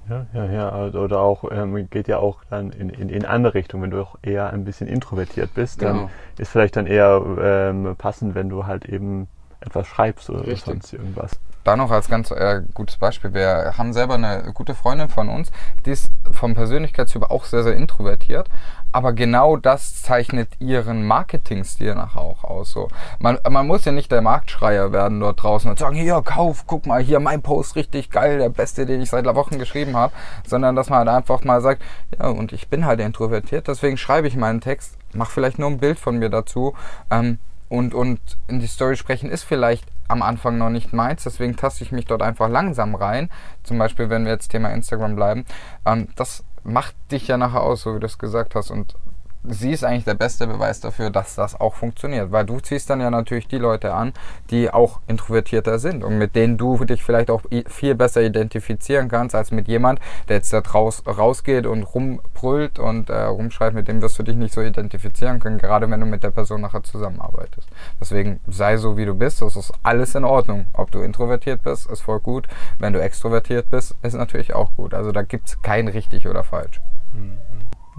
Ja, 0.09 0.27
ja, 0.35 0.45
ja. 0.47 0.69
Also, 0.71 1.01
oder 1.01 1.21
auch, 1.21 1.45
ähm, 1.51 1.89
geht 1.89 2.09
ja 2.09 2.19
auch 2.19 2.43
dann 2.51 2.71
in, 2.71 2.91
in, 2.91 3.09
in 3.09 3.25
andere 3.25 3.55
Richtung. 3.55 3.83
Wenn 3.83 3.91
du 3.91 4.03
auch 4.03 4.17
eher 4.23 4.53
ein 4.53 4.65
bisschen 4.65 4.89
introvertiert 4.89 5.55
bist, 5.55 5.83
dann 5.83 5.97
genau. 5.97 6.11
ist 6.37 6.51
vielleicht 6.51 6.77
dann 6.77 6.87
eher 6.87 7.23
ähm, 7.41 7.95
passend, 7.97 8.35
wenn 8.35 8.49
du 8.49 8.67
halt 8.67 8.87
eben 8.87 9.29
etwas 9.61 9.87
schreibst 9.87 10.29
oder 10.31 10.41
Richtig. 10.41 10.65
sonst 10.65 10.93
irgendwas. 10.93 11.39
Da 11.65 11.77
noch 11.77 11.91
als 11.91 12.09
ganz 12.09 12.31
äh, 12.31 12.63
gutes 12.73 12.97
Beispiel. 12.97 13.35
Wir 13.35 13.75
haben 13.77 13.93
selber 13.93 14.15
eine 14.15 14.51
gute 14.55 14.75
Freundin 14.75 15.09
von 15.09 15.29
uns, 15.29 15.51
die 15.85 15.91
ist 15.91 16.11
vom 16.31 16.55
Persönlichkeitstyp 16.55 17.31
auch 17.31 17.45
sehr, 17.45 17.63
sehr 17.63 17.77
introvertiert. 17.77 18.49
Aber 18.93 19.13
genau 19.13 19.57
das 19.57 20.03
zeichnet 20.03 20.49
ihren 20.59 21.07
Marketing-Stil 21.07 21.95
nachher 21.95 22.23
auch 22.23 22.43
aus. 22.43 22.73
So. 22.73 22.89
Man, 23.21 23.39
man 23.49 23.67
muss 23.67 23.85
ja 23.85 23.93
nicht 23.93 24.11
der 24.11 24.21
Marktschreier 24.21 24.91
werden 24.93 25.21
dort 25.21 25.43
draußen 25.43 25.71
und 25.71 25.79
sagen, 25.79 25.95
hier, 25.95 26.21
kauf, 26.25 26.65
guck 26.67 26.87
mal, 26.87 27.01
hier 27.01 27.21
mein 27.21 27.41
Post 27.41 27.77
richtig 27.77 28.11
geil, 28.11 28.39
der 28.39 28.49
beste, 28.49 28.87
den 28.87 29.01
ich 29.01 29.11
seit 29.11 29.27
Wochen 29.27 29.59
geschrieben 29.59 29.97
habe. 29.97 30.13
Sondern 30.45 30.75
dass 30.75 30.91
man 30.91 31.01
halt 31.01 31.09
einfach 31.09 31.45
mal 31.45 31.61
sagt, 31.61 31.83
ja, 32.19 32.29
und 32.29 32.53
ich 32.53 32.69
bin 32.69 32.85
halt 32.85 32.99
introvertiert, 32.99 33.69
deswegen 33.69 33.97
schreibe 33.97 34.27
ich 34.27 34.35
meinen 34.35 34.61
Text, 34.61 34.97
mach 35.13 35.31
vielleicht 35.31 35.59
nur 35.59 35.71
ein 35.71 35.79
Bild 35.79 36.01
von 36.01 36.19
mir 36.19 36.31
dazu. 36.31 36.75
Ähm, 37.11 37.39
und, 37.69 37.95
und 37.95 38.19
in 38.49 38.59
die 38.59 38.67
Story 38.67 38.97
sprechen 38.97 39.31
ist 39.31 39.45
vielleicht 39.45 39.87
am 40.11 40.23
Anfang 40.23 40.59
noch 40.59 40.71
nicht 40.71 40.93
meins, 40.93 41.25
deswegen 41.25 41.57
taste 41.57 41.85
ich 41.85 41.93
mich 41.93 42.05
dort 42.05 42.23
einfach 42.23 42.49
langsam 42.49 42.95
rein. 42.95 43.31
Zum 43.63 43.79
Beispiel, 43.79 44.11
wenn 44.11 44.25
wir 44.25 44.33
jetzt 44.33 44.49
Thema 44.49 44.71
Instagram 44.71 45.17
bleiben. 45.17 45.45
Ähm, 45.87 46.09
das 46.17 46.45
macht 46.63 46.95
dich 47.11 47.29
ja 47.29 47.37
nachher 47.37 47.63
aus, 47.63 47.83
so 47.83 47.95
wie 47.95 48.01
du 48.01 48.07
es 48.07 48.19
gesagt 48.19 48.55
hast. 48.55 48.71
Und 48.71 48.97
sie 49.45 49.73
ist 49.73 49.85
eigentlich 49.85 50.05
der 50.05 50.15
beste 50.15 50.47
Beweis 50.47 50.81
dafür, 50.81 51.11
dass 51.11 51.35
das 51.35 51.59
auch 51.59 51.75
funktioniert. 51.75 52.31
Weil 52.33 52.45
du 52.45 52.61
ziehst 52.61 52.91
dann 52.91 53.01
ja 53.01 53.11
natürlich 53.11 53.49
die 53.49 53.59
Leute 53.59 53.95
an, 53.95 54.13
die 54.51 54.71
auch 54.71 55.01
introvertierter 55.07 55.79
sind 55.79 56.05
und 56.05 56.19
mit 56.19 56.37
denen 56.37 56.59
du 56.59 56.85
dich 56.85 57.03
vielleicht 57.03 57.31
auch 57.31 57.43
viel 57.67 57.95
besser 57.95 58.23
identifizieren 58.23 59.09
kannst, 59.09 59.35
als 59.35 59.51
mit 59.51 59.69
jemand, 59.69 60.01
der 60.29 60.37
jetzt 60.37 60.53
da 60.53 60.61
draus, 60.61 61.03
rausgeht 61.07 61.67
und 61.67 61.83
rumbrüllt 61.83 62.79
und 62.79 63.11
äh, 63.11 63.23
rumschreit, 63.23 63.75
mit 63.75 63.89
dem 63.89 64.03
wirst 64.03 64.19
du 64.19 64.23
dich 64.23 64.37
nicht 64.37 64.55
so 64.55 64.63
identifizieren 64.63 65.41
können, 65.41 65.59
gerade 65.59 65.91
wenn 65.91 66.01
du 66.01 66.07
mit 66.07 66.23
der 66.23 66.31
Person 66.31 66.61
nachher 66.61 66.83
zusammenarbeitest. 66.83 67.69
Deswegen 68.01 68.41
sei 68.47 68.77
so, 68.77 68.97
wie 68.97 69.07
du 69.07 69.15
bist, 69.15 69.43
das 69.43 69.57
ist 69.57 69.73
alles 69.83 70.15
in 70.15 70.25
Ordnung. 70.25 70.67
Ob 70.73 70.91
du 70.91 71.01
introvertiert 71.01 71.63
bist, 71.63 71.91
ist 71.91 72.03
voll 72.03 72.21
gut. 72.21 72.47
Wenn 72.79 72.93
du 72.93 73.01
extrovertiert 73.01 73.71
bist, 73.71 73.97
ist 74.03 74.15
natürlich 74.15 74.55
auch 74.55 74.75
gut. 74.75 74.95
Also 74.95 75.13
da 75.13 75.23
gibt 75.23 75.49
es 75.49 75.63
kein 75.63 75.89
richtig 75.89 76.29
oder 76.29 76.45
falsch. 76.45 76.81
Mhm. 77.15 77.39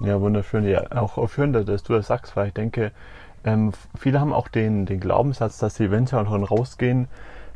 Ja, 0.04 0.20
wunderschön. 0.20 0.64
Ja, 0.66 0.90
auch 0.92 1.28
schön, 1.28 1.52
dass 1.52 1.82
du 1.82 1.92
das 1.94 2.06
sagst, 2.06 2.36
weil 2.36 2.48
ich 2.48 2.54
denke, 2.54 2.92
ähm, 3.44 3.72
viele 3.96 4.20
haben 4.20 4.32
auch 4.32 4.48
den, 4.48 4.86
den 4.86 5.00
Glaubenssatz, 5.00 5.58
dass 5.58 5.76
sie, 5.76 5.90
wenn 5.90 6.06
sie 6.06 6.18
auch 6.18 6.50
rausgehen, 6.50 7.08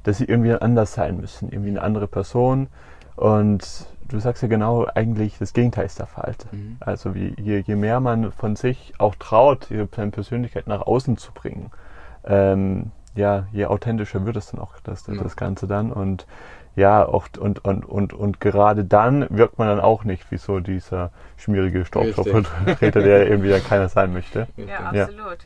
dass 0.03 0.19
sie 0.19 0.25
irgendwie 0.25 0.53
anders 0.53 0.95
sein 0.95 1.21
müssen, 1.21 1.51
irgendwie 1.51 1.71
eine 1.71 1.83
andere 1.83 2.07
Person. 2.07 2.69
Und 3.17 3.87
du 4.09 4.19
sagst 4.19 4.43
ja 4.43 4.49
genau, 4.49 4.87
eigentlich 4.95 5.39
das 5.39 5.53
Gegenteil 5.53 5.87
ist 5.87 5.99
der 5.99 6.07
Fall. 6.07 6.35
Mhm. 6.53 6.77
Also 6.81 7.15
wie, 7.15 7.35
je, 7.41 7.59
je 7.67 7.77
mehr 7.77 8.01
man 8.01 8.33
von 8.33 8.57
sich 8.57 8.95
auch 8.99 9.15
traut, 9.17 9.69
seine 9.95 10.11
Persönlichkeit 10.11 10.67
nach 10.67 10.83
außen 10.83 11.17
zu 11.17 11.33
bringen, 11.33 11.71
ähm, 12.25 12.91
ja, 13.15 13.47
je 13.53 13.67
authentischer 13.67 14.27
wird 14.27 14.37
es 14.37 14.51
dann 14.51 14.61
auch 14.61 14.75
das, 14.85 15.05
das 15.05 15.37
Ganze 15.37 15.67
dann. 15.67 15.91
Und 15.91 16.27
ja, 16.77 17.09
oft 17.09 17.39
und, 17.39 17.65
und, 17.65 17.87
und, 17.87 18.13
und 18.13 18.41
gerade 18.41 18.85
dann 18.85 19.27
wirkt 19.31 19.59
man 19.59 19.69
dann 19.69 19.81
auch 19.81 20.05
nicht 20.05 20.31
wie 20.31 20.37
so 20.37 20.61
dieser 20.61 21.11
schmierige 21.37 21.87
Staubsaugervertreter, 21.87 23.01
der 23.03 23.27
irgendwie 23.27 23.49
dann 23.49 23.65
keiner 23.65 23.89
sein 23.89 24.13
möchte. 24.13 24.47
Ja, 24.57 24.93
ja. 24.93 25.05
absolut. 25.05 25.39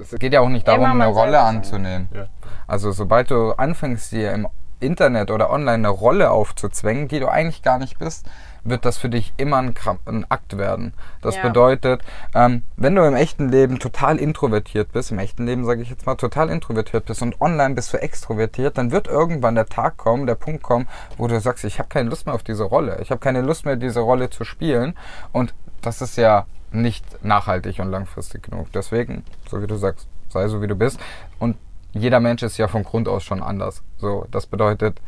Es 0.00 0.14
geht 0.18 0.32
ja 0.32 0.40
auch 0.40 0.48
nicht 0.48 0.66
darum, 0.66 0.86
eine 0.86 1.06
Rolle 1.06 1.40
anzunehmen. 1.40 2.08
Ja. 2.14 2.26
Also 2.66 2.92
sobald 2.92 3.30
du 3.30 3.52
anfängst, 3.52 4.12
dir 4.12 4.32
im 4.32 4.48
Internet 4.80 5.30
oder 5.30 5.50
online 5.50 5.74
eine 5.74 5.88
Rolle 5.88 6.30
aufzuzwängen, 6.30 7.08
die 7.08 7.20
du 7.20 7.28
eigentlich 7.28 7.62
gar 7.62 7.78
nicht 7.78 7.98
bist, 7.98 8.26
wird 8.64 8.84
das 8.84 8.98
für 8.98 9.08
dich 9.08 9.32
immer 9.36 9.58
ein, 9.58 9.74
ein 10.06 10.24
Akt 10.30 10.56
werden. 10.56 10.94
Das 11.20 11.36
ja. 11.36 11.42
bedeutet, 11.42 12.02
ähm, 12.34 12.62
wenn 12.76 12.94
du 12.94 13.06
im 13.06 13.14
echten 13.14 13.48
Leben 13.48 13.78
total 13.78 14.18
introvertiert 14.18 14.92
bist, 14.92 15.12
im 15.12 15.18
echten 15.18 15.46
Leben 15.46 15.64
sage 15.64 15.82
ich 15.82 15.90
jetzt 15.90 16.06
mal 16.06 16.14
total 16.14 16.50
introvertiert 16.50 17.04
bist 17.04 17.22
und 17.22 17.40
online 17.40 17.74
bist 17.74 17.92
du 17.92 18.00
extrovertiert, 18.00 18.78
dann 18.78 18.90
wird 18.90 19.06
irgendwann 19.06 19.54
der 19.54 19.66
Tag 19.66 19.96
kommen, 19.96 20.26
der 20.26 20.34
Punkt 20.34 20.62
kommen, 20.62 20.88
wo 21.18 21.26
du 21.28 21.38
sagst, 21.40 21.64
ich 21.64 21.78
habe 21.78 21.88
keine 21.88 22.08
Lust 22.08 22.26
mehr 22.26 22.34
auf 22.34 22.42
diese 22.42 22.64
Rolle. 22.64 22.98
Ich 23.00 23.10
habe 23.10 23.20
keine 23.20 23.42
Lust 23.42 23.66
mehr, 23.66 23.76
diese 23.76 24.00
Rolle 24.00 24.30
zu 24.30 24.44
spielen. 24.44 24.94
Und 25.32 25.54
das 25.82 26.00
ist 26.00 26.16
ja 26.16 26.46
nicht 26.72 27.24
nachhaltig 27.24 27.78
und 27.78 27.90
langfristig 27.90 28.42
genug. 28.42 28.68
Deswegen, 28.72 29.24
so 29.48 29.62
wie 29.62 29.66
du 29.66 29.76
sagst, 29.76 30.08
sei 30.28 30.48
so 30.48 30.60
wie 30.62 30.66
du 30.66 30.74
bist. 30.74 30.98
Und 31.38 31.56
jeder 31.92 32.20
Mensch 32.20 32.42
ist 32.42 32.56
ja 32.56 32.66
von 32.66 32.82
Grund 32.82 33.08
aus 33.08 33.22
schon 33.22 33.42
anders. 33.42 33.82
So, 33.98 34.26
das 34.30 34.46
bedeutet, 34.46 35.00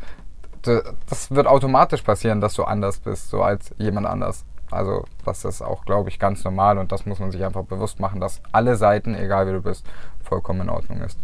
das 0.61 1.31
wird 1.31 1.47
automatisch 1.47 2.01
passieren, 2.01 2.41
dass 2.41 2.53
du 2.53 2.63
anders 2.63 2.99
bist, 2.99 3.29
so 3.29 3.41
als 3.41 3.73
jemand 3.77 4.07
anders. 4.07 4.45
Also 4.69 5.05
das 5.23 5.45
ist 5.45 5.61
auch, 5.61 5.85
glaube 5.85 6.09
ich, 6.09 6.19
ganz 6.19 6.43
normal 6.43 6.77
und 6.77 6.91
das 6.91 7.05
muss 7.05 7.19
man 7.19 7.31
sich 7.31 7.43
einfach 7.43 7.63
bewusst 7.63 7.99
machen, 7.99 8.19
dass 8.19 8.41
alle 8.51 8.75
Seiten, 8.75 9.15
egal 9.15 9.47
wie 9.47 9.53
du 9.53 9.61
bist, 9.61 9.85
vollkommen 10.21 10.61
in 10.61 10.69
Ordnung 10.69 11.01
ist. 11.01 11.19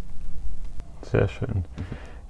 Sehr 1.02 1.28
schön. 1.28 1.64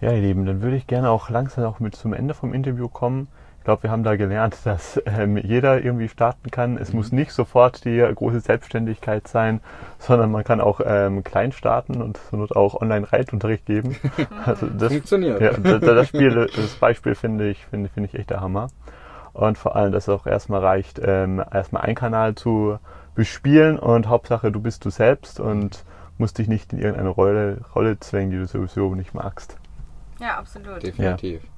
Ja, 0.01 0.11
ihr 0.13 0.21
Lieben, 0.21 0.45
dann 0.45 0.61
würde 0.61 0.77
ich 0.77 0.87
gerne 0.87 1.11
auch 1.11 1.31
langsam 1.31 1.65
auch 1.65 1.79
mit 1.79 1.95
zum 1.95 2.13
Ende 2.13 2.35
vom 2.35 2.53
Interview 2.53 2.89
kommen. 2.89 3.29
Ich 3.65 3.67
glaube, 3.67 3.85
wir 3.85 3.91
haben 3.91 4.05
da 4.05 4.17
gelernt, 4.17 4.59
dass 4.65 5.01
ähm, 5.07 5.39
jeder 5.39 5.83
irgendwie 5.83 6.11
starten 6.11 6.51
kann. 6.51 6.77
Es 6.77 6.91
mhm. 6.91 6.99
muss 6.99 7.13
nicht 7.13 7.33
sofort 7.33 7.87
die 7.87 7.97
große 7.97 8.41
Selbstständigkeit 8.41 9.27
sein, 9.27 9.63
sondern 9.99 10.31
man 10.31 10.45
kann 10.45 10.61
auch 10.61 10.83
ähm, 10.85 11.25
klein 11.25 11.51
starten 11.51 12.03
und 12.03 12.21
so 12.31 12.37
not 12.37 12.55
auch 12.55 12.79
Online-Reitunterricht 12.79 13.65
geben. 13.65 13.97
Also 14.45 14.67
das, 14.67 14.93
Funktioniert. 14.93 15.41
Ja, 15.41 15.53
das, 15.53 15.81
das, 15.81 16.09
Spiel, 16.09 16.47
das 16.55 16.75
Beispiel 16.75 17.15
finde 17.15 17.49
ich, 17.49 17.65
finde, 17.65 17.89
finde 17.89 18.11
ich 18.13 18.19
echt 18.21 18.29
der 18.29 18.43
Hammer. 18.43 18.69
Und 19.33 19.57
vor 19.57 19.77
allem, 19.77 19.93
dass 19.93 20.09
es 20.09 20.09
auch 20.11 20.27
erstmal 20.27 20.61
reicht, 20.61 21.01
ähm, 21.03 21.43
erstmal 21.51 21.85
einen 21.85 21.95
Kanal 21.95 22.35
zu 22.35 22.79
bespielen 23.15 23.79
und 23.79 24.09
Hauptsache, 24.09 24.53
du 24.53 24.61
bist 24.61 24.85
du 24.85 24.91
selbst 24.91 25.41
und 25.41 25.87
musst 26.19 26.37
dich 26.37 26.49
nicht 26.49 26.75
in 26.75 26.81
irgendeine 26.81 27.09
Rolle, 27.09 27.63
Rolle 27.75 27.99
zwängen, 27.99 28.31
die 28.31 28.37
du 28.37 28.47
sowieso 28.47 28.95
nicht 28.95 29.15
magst. 29.15 29.57
Ja, 30.21 30.39
absolut. 30.39 30.83
Definitiv. 30.83 31.43
Ja 31.43 31.49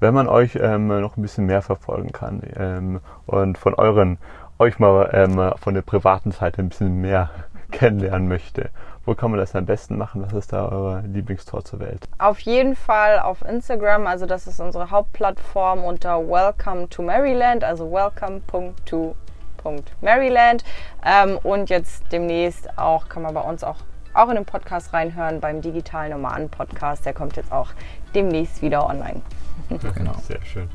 wenn 0.00 0.14
man 0.14 0.26
euch 0.28 0.58
ähm, 0.60 0.88
noch 0.88 1.16
ein 1.16 1.22
bisschen 1.22 1.46
mehr 1.46 1.62
verfolgen 1.62 2.12
kann 2.12 2.42
ähm, 2.56 3.00
und 3.26 3.56
von 3.58 3.74
euren 3.74 4.18
euch 4.58 4.78
mal 4.78 5.10
ähm, 5.12 5.52
von 5.58 5.74
der 5.74 5.82
privaten 5.82 6.30
Seite 6.32 6.62
ein 6.62 6.70
bisschen 6.70 7.00
mehr 7.00 7.30
kennenlernen 7.70 8.26
möchte, 8.28 8.70
wo 9.04 9.14
kann 9.14 9.30
man 9.30 9.38
das 9.40 9.56
am 9.56 9.64
besten 9.66 9.98
machen? 9.98 10.24
Was 10.24 10.32
ist 10.32 10.52
da 10.52 10.68
eure 10.68 11.00
Lieblingstor 11.02 11.64
zur 11.64 11.80
Welt? 11.80 12.06
Auf 12.18 12.38
jeden 12.40 12.76
Fall 12.76 13.18
auf 13.18 13.42
Instagram, 13.42 14.06
also 14.06 14.24
das 14.26 14.46
ist 14.46 14.60
unsere 14.60 14.90
Hauptplattform 14.90 15.82
unter 15.84 16.18
Welcome 16.18 16.88
to 16.88 17.02
Maryland, 17.02 17.64
also 17.64 17.90
welcome.to.maryland 17.90 20.64
ähm, 21.04 21.38
und 21.42 21.68
jetzt 21.70 22.04
demnächst 22.12 22.78
auch 22.78 23.08
kann 23.08 23.22
man 23.22 23.34
bei 23.34 23.40
uns 23.40 23.64
auch 23.64 23.78
auch 24.14 24.28
in 24.28 24.36
den 24.36 24.44
Podcast 24.44 24.92
reinhören 24.92 25.40
beim 25.40 25.60
digitalen 25.60 26.12
Nomaden 26.12 26.48
Podcast. 26.48 27.04
Der 27.06 27.14
kommt 27.14 27.36
jetzt 27.36 27.52
auch 27.52 27.70
demnächst 28.14 28.62
wieder 28.62 28.88
online. 28.88 29.22
Genau. 29.94 30.14
Sehr 30.26 30.42
schön. 30.44 30.68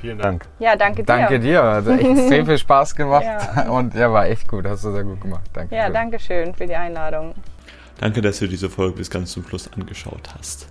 Vielen 0.00 0.18
Dank. 0.18 0.46
Ja, 0.58 0.76
danke 0.76 1.02
dir. 1.02 1.06
Danke 1.06 1.40
dir. 1.40 1.62
Hat 1.62 1.86
extrem 1.86 2.46
viel 2.46 2.58
Spaß 2.58 2.94
gemacht. 2.94 3.24
Ja. 3.24 3.70
Und 3.70 3.94
ja, 3.94 4.12
war 4.12 4.26
echt 4.26 4.48
gut. 4.48 4.66
Hast 4.66 4.84
du 4.84 4.92
sehr 4.92 5.04
gut 5.04 5.20
gemacht. 5.20 5.48
Danke. 5.52 5.74
Ja, 5.74 5.88
danke 5.88 6.18
schön 6.18 6.54
für 6.54 6.66
die 6.66 6.74
Einladung. 6.74 7.34
Danke, 8.00 8.20
dass 8.20 8.40
du 8.40 8.48
diese 8.48 8.68
Folge 8.68 8.96
bis 8.96 9.08
ganz 9.08 9.32
zum 9.32 9.46
Schluss 9.46 9.72
angeschaut 9.72 10.34
hast. 10.36 10.66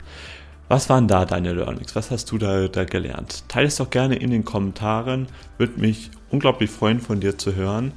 Was 0.67 0.89
waren 0.89 1.07
da 1.07 1.25
deine 1.25 1.53
Learnings? 1.53 1.95
Was 1.95 2.11
hast 2.11 2.31
du 2.31 2.37
da, 2.37 2.67
da 2.67 2.83
gelernt? 2.83 3.47
Teile 3.49 3.67
es 3.67 3.77
doch 3.77 3.89
gerne 3.89 4.15
in 4.15 4.29
den 4.29 4.45
Kommentaren. 4.45 5.27
Würde 5.57 5.79
mich 5.79 6.11
unglaublich 6.29 6.69
freuen, 6.69 6.99
von 6.99 7.19
dir 7.19 7.37
zu 7.37 7.55
hören. 7.55 7.93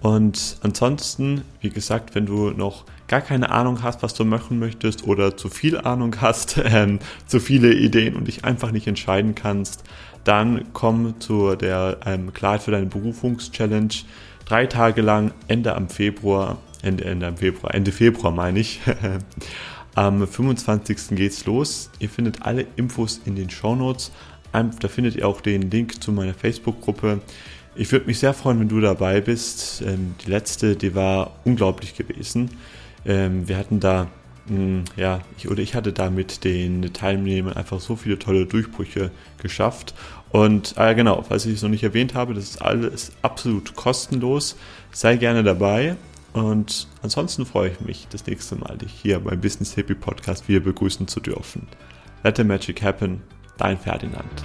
Und 0.00 0.56
ansonsten, 0.62 1.44
wie 1.60 1.70
gesagt, 1.70 2.14
wenn 2.14 2.26
du 2.26 2.50
noch 2.50 2.84
gar 3.10 3.20
keine 3.20 3.50
Ahnung 3.50 3.82
hast, 3.82 4.04
was 4.04 4.14
du 4.14 4.24
machen 4.24 4.60
möchtest 4.60 5.04
oder 5.04 5.36
zu 5.36 5.48
viel 5.48 5.76
Ahnung 5.76 6.14
hast, 6.20 6.60
ähm, 6.64 7.00
zu 7.26 7.40
viele 7.40 7.74
Ideen 7.74 8.14
und 8.14 8.28
dich 8.28 8.44
einfach 8.44 8.70
nicht 8.70 8.86
entscheiden 8.86 9.34
kannst, 9.34 9.82
dann 10.22 10.66
komm 10.72 11.18
zu 11.18 11.56
der 11.56 11.98
ähm, 12.06 12.32
Klarheit 12.32 12.62
für 12.62 12.70
deine 12.70 12.86
Berufungschallenge. 12.86 14.04
Drei 14.44 14.66
Tage 14.66 15.02
lang, 15.02 15.32
Ende 15.48 15.74
am 15.74 15.88
Februar, 15.88 16.58
Ende, 16.82 17.04
Ende 17.04 17.26
am 17.26 17.36
Februar, 17.36 17.74
Ende 17.74 17.90
Februar 17.90 18.32
meine 18.32 18.60
ich. 18.60 18.80
am 19.96 20.26
25. 20.26 21.16
geht's 21.16 21.46
los. 21.46 21.90
Ihr 21.98 22.08
findet 22.08 22.42
alle 22.42 22.64
Infos 22.76 23.20
in 23.24 23.34
den 23.34 23.50
Show 23.50 23.74
Notes. 23.74 24.12
Da 24.52 24.88
findet 24.88 25.16
ihr 25.16 25.26
auch 25.26 25.40
den 25.40 25.68
Link 25.70 26.00
zu 26.00 26.12
meiner 26.12 26.34
Facebook-Gruppe. 26.34 27.20
Ich 27.74 27.90
würde 27.90 28.06
mich 28.06 28.20
sehr 28.20 28.34
freuen, 28.34 28.60
wenn 28.60 28.68
du 28.68 28.80
dabei 28.80 29.20
bist. 29.20 29.82
Ähm, 29.84 30.14
die 30.24 30.30
letzte, 30.30 30.76
die 30.76 30.94
war 30.94 31.32
unglaublich 31.44 31.96
gewesen. 31.96 32.50
Ähm, 33.04 33.48
wir 33.48 33.56
hatten 33.56 33.80
da, 33.80 34.08
mh, 34.46 34.56
hm, 34.56 34.84
ja, 34.96 35.20
ich, 35.36 35.50
oder 35.50 35.60
ich 35.60 35.74
hatte 35.74 35.92
da 35.92 36.10
mit 36.10 36.44
den 36.44 36.92
Teilnehmern 36.92 37.54
einfach 37.54 37.80
so 37.80 37.96
viele 37.96 38.18
tolle 38.18 38.46
Durchbrüche 38.46 39.10
geschafft. 39.38 39.94
Und 40.30 40.74
äh, 40.76 40.94
genau, 40.94 41.22
falls 41.22 41.46
ich 41.46 41.54
es 41.54 41.62
noch 41.62 41.70
nicht 41.70 41.82
erwähnt 41.82 42.14
habe, 42.14 42.34
das 42.34 42.44
ist 42.44 42.62
alles 42.62 43.12
absolut 43.22 43.74
kostenlos. 43.74 44.56
Sei 44.92 45.16
gerne 45.16 45.42
dabei. 45.42 45.96
Und 46.32 46.86
ansonsten 47.02 47.44
freue 47.44 47.70
ich 47.70 47.80
mich, 47.80 48.06
das 48.10 48.26
nächste 48.26 48.54
Mal 48.54 48.78
dich 48.78 48.92
hier 48.92 49.18
beim 49.18 49.40
Business 49.40 49.74
Hippie 49.74 49.94
Podcast 49.94 50.48
wieder 50.48 50.60
begrüßen 50.60 51.08
zu 51.08 51.18
dürfen. 51.18 51.66
Let 52.22 52.36
the 52.36 52.44
Magic 52.44 52.82
Happen, 52.82 53.22
dein 53.58 53.78
Ferdinand. 53.78 54.44